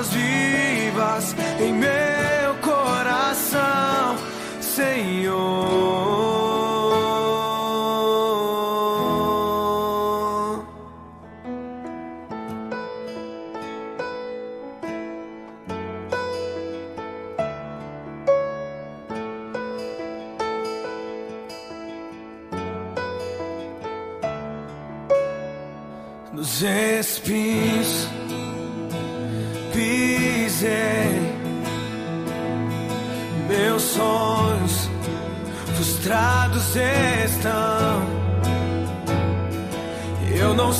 [0.00, 4.16] águas vivas em meu coração,
[4.60, 5.89] Senhor.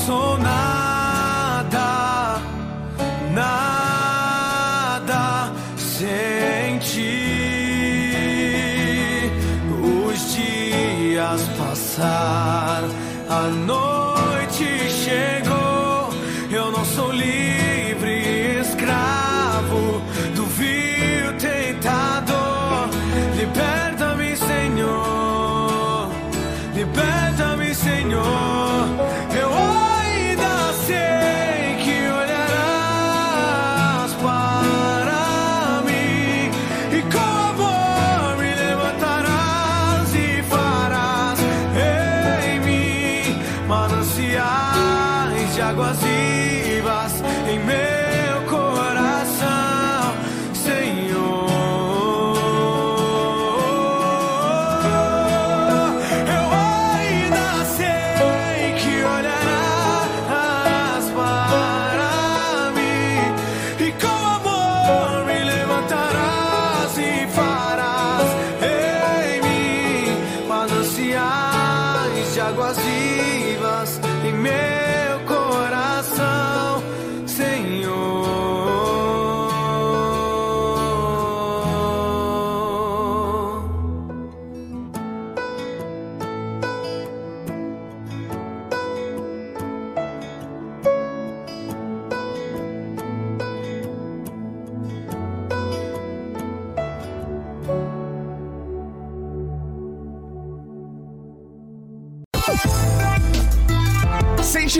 [0.08, 0.39] Eu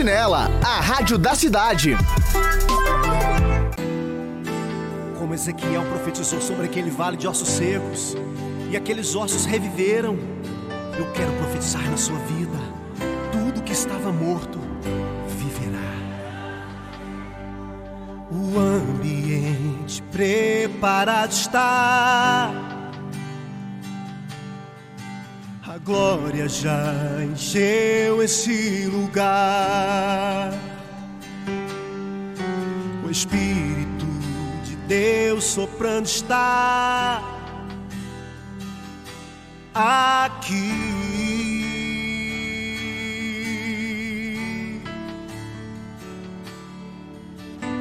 [0.01, 1.95] Sentinela, a rádio da cidade.
[5.19, 8.17] Como Ezequiel profetizou sobre aquele vale de ossos secos,
[8.71, 10.17] e aqueles ossos reviveram.
[10.97, 12.57] Eu quero profetizar na sua vida:
[13.31, 14.59] tudo que estava morto
[15.37, 15.77] viverá.
[18.31, 22.70] O ambiente preparado está.
[25.83, 26.93] Glória já
[27.23, 30.51] encheu esse lugar.
[33.05, 34.05] O Espírito
[34.63, 37.21] de Deus soprando está
[39.73, 40.91] aqui.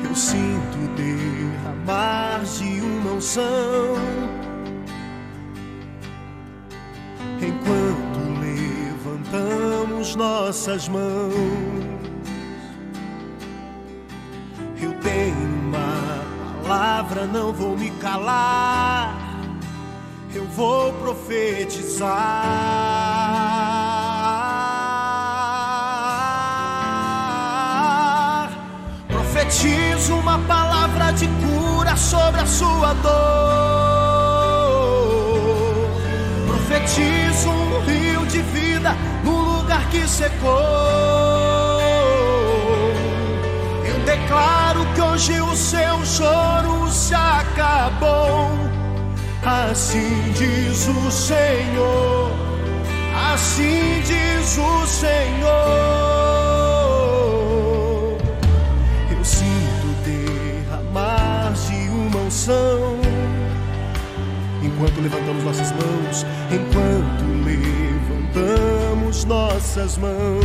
[0.03, 4.40] Eu sinto derramar de uma unção
[10.11, 11.33] levantamos nossas mãos.
[14.81, 16.25] Eu tenho uma
[16.63, 19.15] palavra, não vou me calar.
[20.35, 22.11] Eu vou profetizar.
[29.09, 33.11] Profetizo uma palavra de cura sobre a sua dor.
[36.47, 39.50] Profetizo um rio de vida no lugar
[39.91, 40.51] que secou.
[43.85, 48.51] Eu declaro que hoje o seu choro se acabou.
[49.43, 52.31] Assim diz o Senhor,
[53.33, 55.51] assim diz o Senhor.
[59.11, 63.01] Eu sinto derramar de uma unção.
[64.63, 68.80] Enquanto levantamos nossas mãos, enquanto levantamos
[69.25, 70.45] nossas mãos.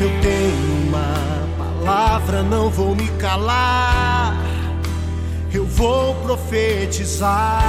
[0.00, 1.14] Eu tenho uma
[1.56, 4.36] palavra, não vou me calar.
[5.52, 7.62] Eu vou profetizar.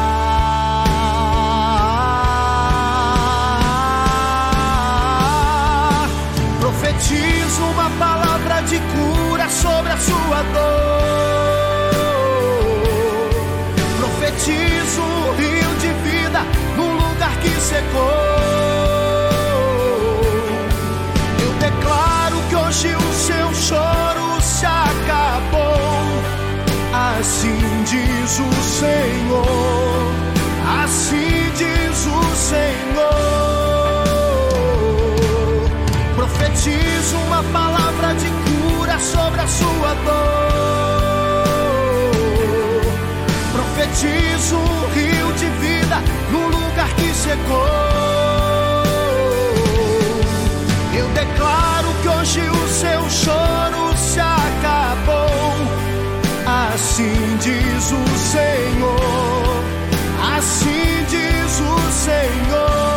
[6.59, 11.03] Profetizo uma palavra de cura sobre a sua dor.
[13.99, 15.03] Profetizo
[17.63, 18.11] secou.
[21.41, 26.03] Eu declaro que hoje o seu choro se acabou.
[26.93, 30.11] Assim diz o Senhor.
[30.83, 33.13] Assim diz o Senhor.
[36.15, 40.63] Profetizo uma palavra de cura sobre a sua dor.
[43.53, 44.89] Profetizo um
[47.23, 48.83] chegou.
[50.93, 55.53] Eu declaro que hoje o seu choro se acabou.
[56.45, 59.63] Assim diz o Senhor,
[60.35, 62.92] assim diz o Senhor.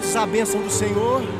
[0.00, 1.39] desejamos a bênção do Senhor.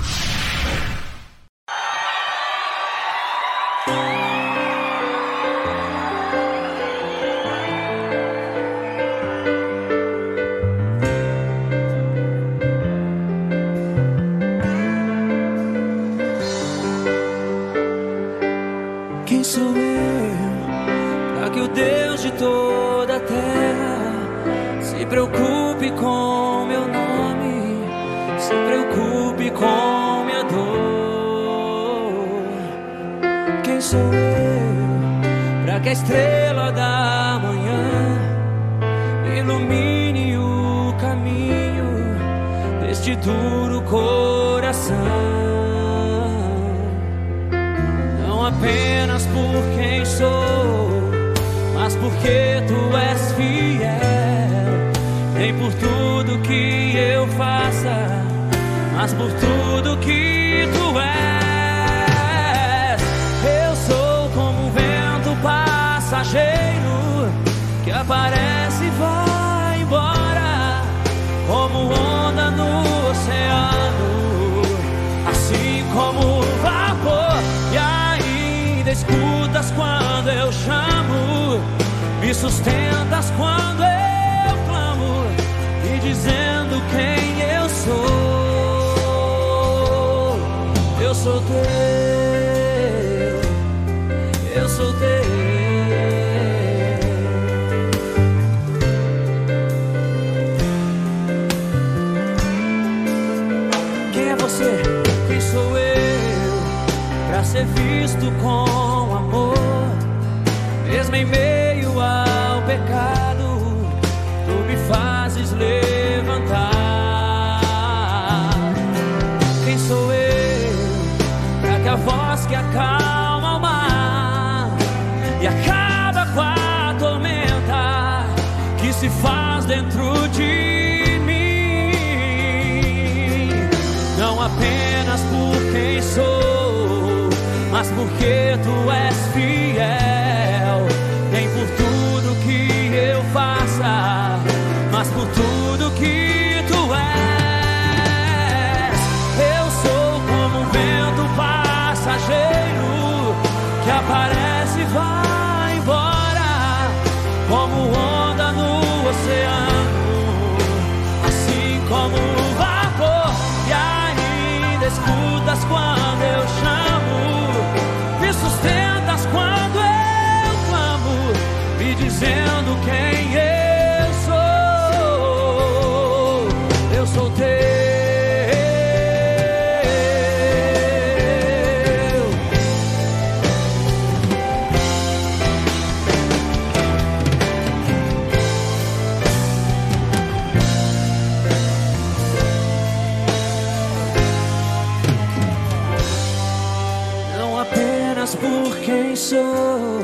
[198.41, 199.99] por quem sou,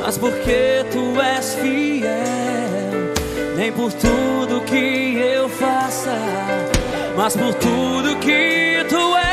[0.00, 3.12] mas porque tu és fiel.
[3.56, 6.16] Nem por tudo que eu faça,
[7.16, 9.31] mas por tudo que tu és.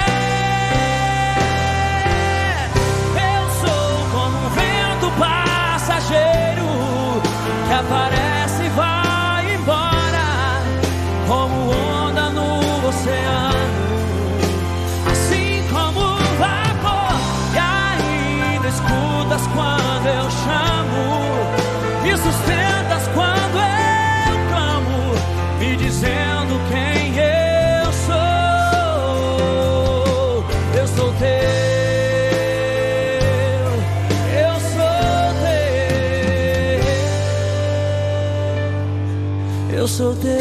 [39.99, 40.31] soltei,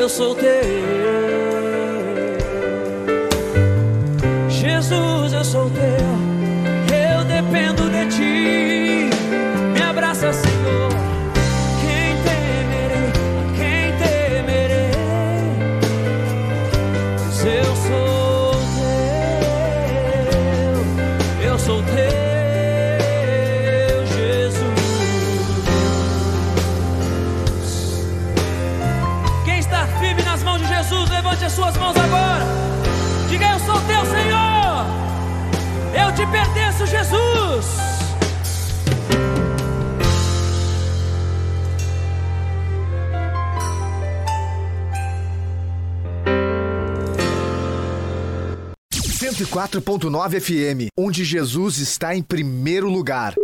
[0.00, 0.63] eu soltei.
[49.34, 53.34] 104.9 FM, onde Jesus está em primeiro lugar.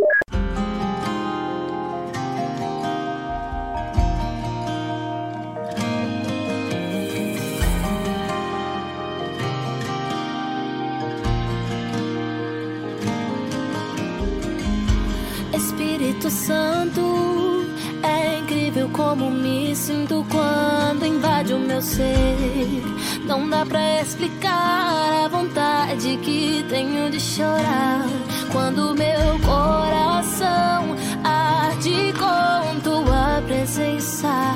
[15.53, 17.65] Espírito Santo,
[18.01, 22.81] é incrível como me sinto quando invade o meu ser.
[23.25, 25.40] Não dá pra explicar a vontade
[25.81, 28.05] vontade que tenho de chorar
[28.51, 34.53] quando meu coração arde com tua presença.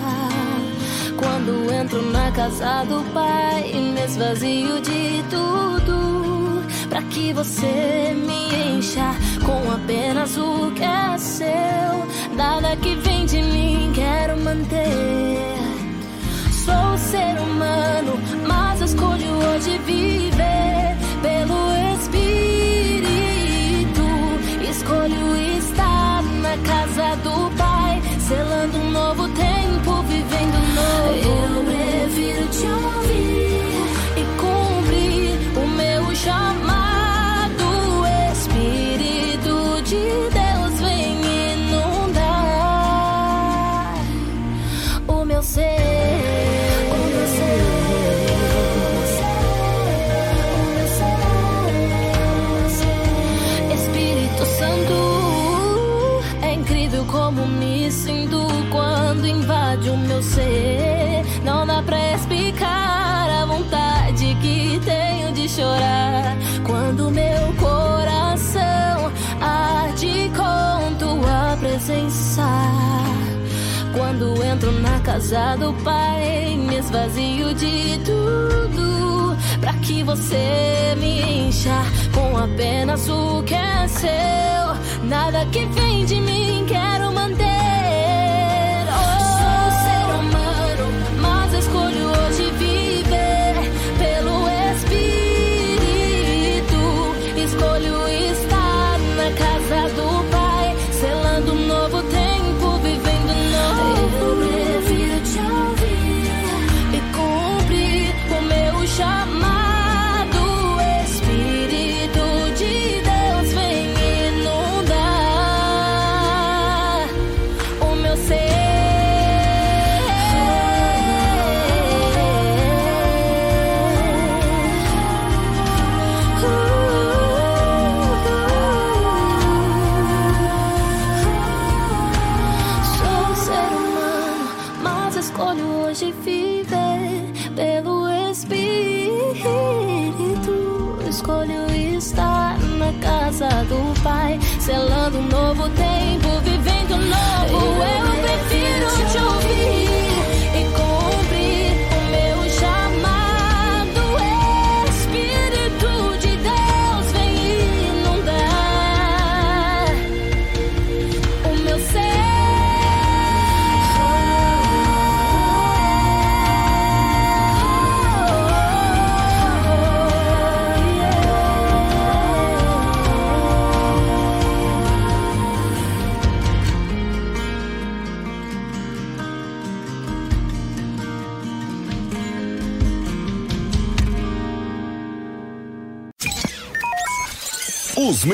[1.17, 8.77] Quando entro na casa do Pai e me esvazio de tudo, para que você me
[8.77, 12.35] encha com apenas o que é seu.
[12.35, 15.55] Nada que vem de mim quero manter.
[16.51, 20.94] Sou ser humano, mas escolho hoje viver
[75.15, 79.37] Casado, pai, me esvazio de tudo.
[79.61, 85.07] Pra que você me encha com apenas o que é seu.
[85.07, 86.94] Nada que vem de mim quer.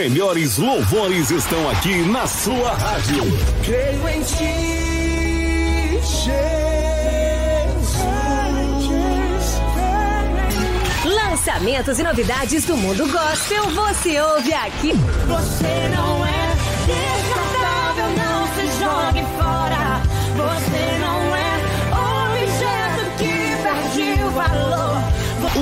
[0.02, 3.22] Melhores louvores estão aqui na sua rádio.
[3.64, 6.42] Creio em ti, Jesus.
[11.06, 14.94] Lançamentos e novidades do mundo gospel você ouve aqui.
[15.28, 16.31] Você não é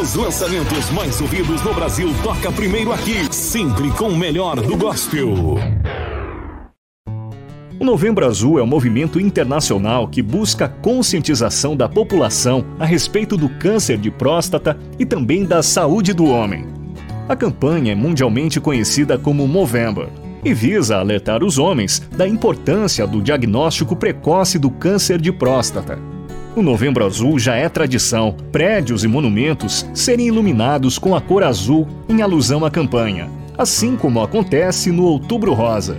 [0.00, 5.56] Os lançamentos mais ouvidos no Brasil toca primeiro aqui, sempre com o melhor do gospel.
[7.80, 13.38] O Novembro Azul é um movimento internacional que busca a conscientização da população a respeito
[13.38, 16.66] do câncer de próstata e também da saúde do homem.
[17.26, 20.10] A campanha é mundialmente conhecida como Movember
[20.44, 26.15] e visa alertar os homens da importância do diagnóstico precoce do câncer de próstata.
[26.56, 31.86] O Novembro Azul já é tradição, prédios e monumentos serem iluminados com a cor azul
[32.08, 33.28] em alusão à campanha,
[33.58, 35.98] assim como acontece no Outubro Rosa.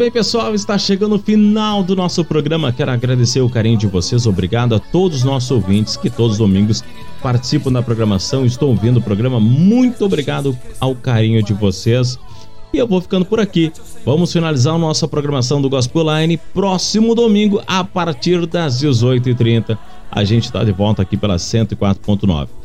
[0.00, 2.72] Bem, pessoal, está chegando o final do nosso programa.
[2.72, 4.24] Quero agradecer o carinho de vocês.
[4.24, 6.82] Obrigado a todos os nossos ouvintes que todos os domingos
[7.22, 9.38] participam da programação, estão ouvindo o programa.
[9.38, 12.18] Muito obrigado ao carinho de vocês.
[12.72, 13.70] E eu vou ficando por aqui.
[14.02, 19.76] Vamos finalizar a nossa programação do Gospel Line próximo domingo a partir das 18h30.
[20.10, 22.59] A gente está de volta aqui pela 104.9.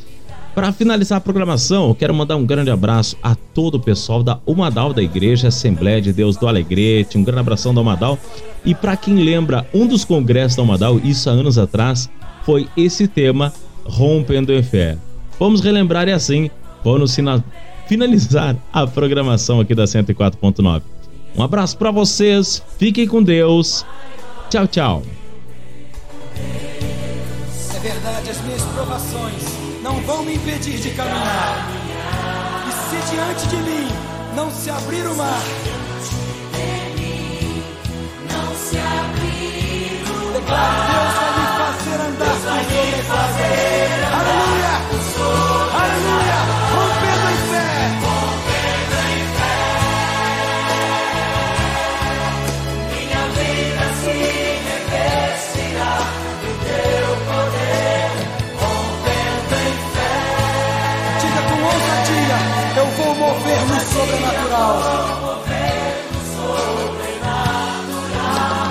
[0.56, 4.40] Para finalizar a programação, eu quero mandar um grande abraço a todo o pessoal da
[4.45, 7.17] Umadal da Igreja Assembleia de Deus do Alegrete.
[7.17, 8.17] Um grande abração da Umadal.
[8.64, 12.09] E para quem lembra, um dos congressos da Umadal, isso há anos atrás,
[12.43, 13.51] foi esse tema,
[13.84, 14.98] Rompendo em Fé.
[15.38, 16.50] Vamos relembrar e assim,
[16.85, 17.14] vamos
[17.85, 20.82] finalizar a programação aqui da 104.9.
[21.38, 23.85] Um abraço para vocês, fiquem com Deus.
[24.50, 25.03] Tchau, tchau.
[30.06, 31.69] Vão me impedir de caminhar.
[32.67, 33.88] E se diante de mim
[34.35, 35.42] não se abrir o mar,
[38.30, 42.25] Não se abrir o declaro Deus vai me fazer andar!
[44.19, 45.65] Aleluia!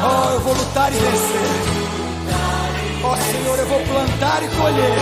[0.06, 1.40] Oh, eu vou lutar e vencer.
[3.05, 4.98] Oh, Senhor, eu vou plantar e colher.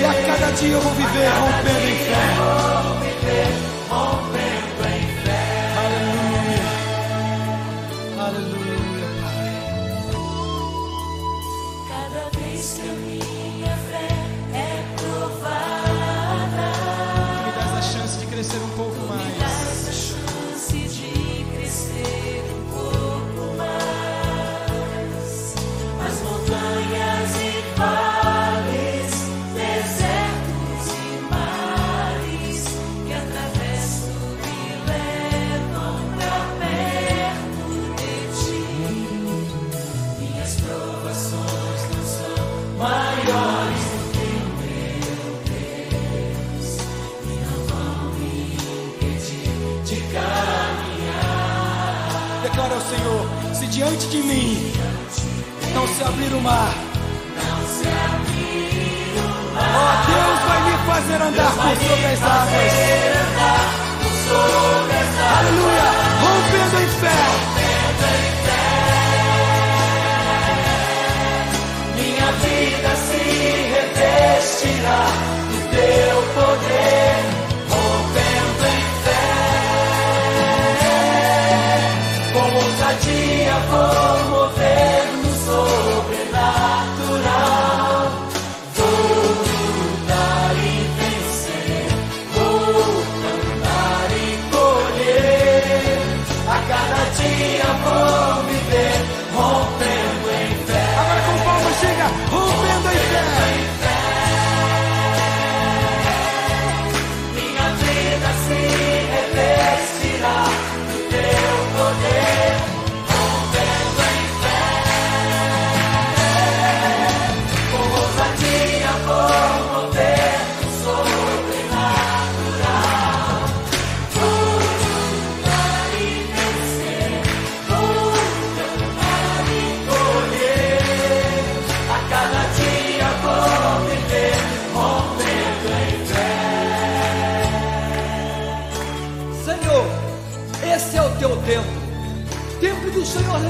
[0.00, 2.75] E a cada dia eu vou viver rompendo em fé.
[53.76, 54.72] Diante de mim
[55.74, 56.72] não se abrir o mar,
[59.52, 63.66] ó Deus vai me fazer andar por sobre as águas.
[65.38, 65.88] Aleluia,
[66.22, 67.20] rompendo em fé.
[71.96, 73.22] Minha vida se
[73.74, 75.04] revestirá
[75.50, 77.18] do teu poder,
[77.68, 79.26] rompendo em fé.
[82.32, 83.25] Com ousadia
[83.76, 84.35] vou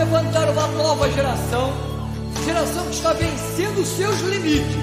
[0.06, 1.72] levantar uma nova geração,
[2.44, 4.76] geração que está vencendo os seus limites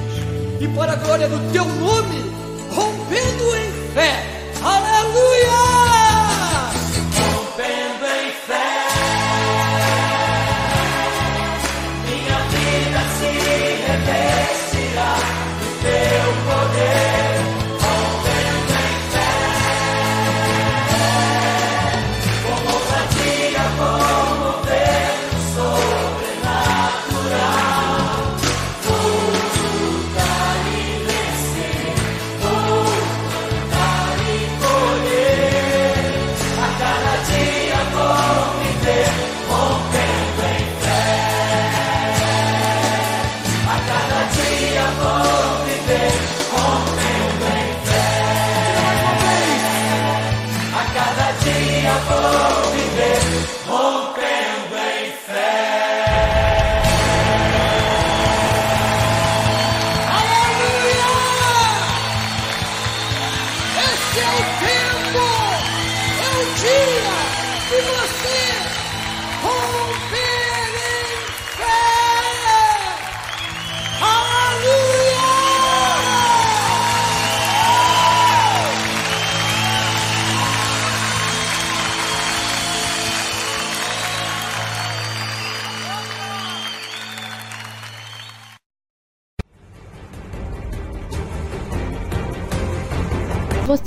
[0.59, 2.31] e para a glória do teu nome,
[2.69, 4.25] rompendo em fé.
[4.61, 5.72] Aleluia!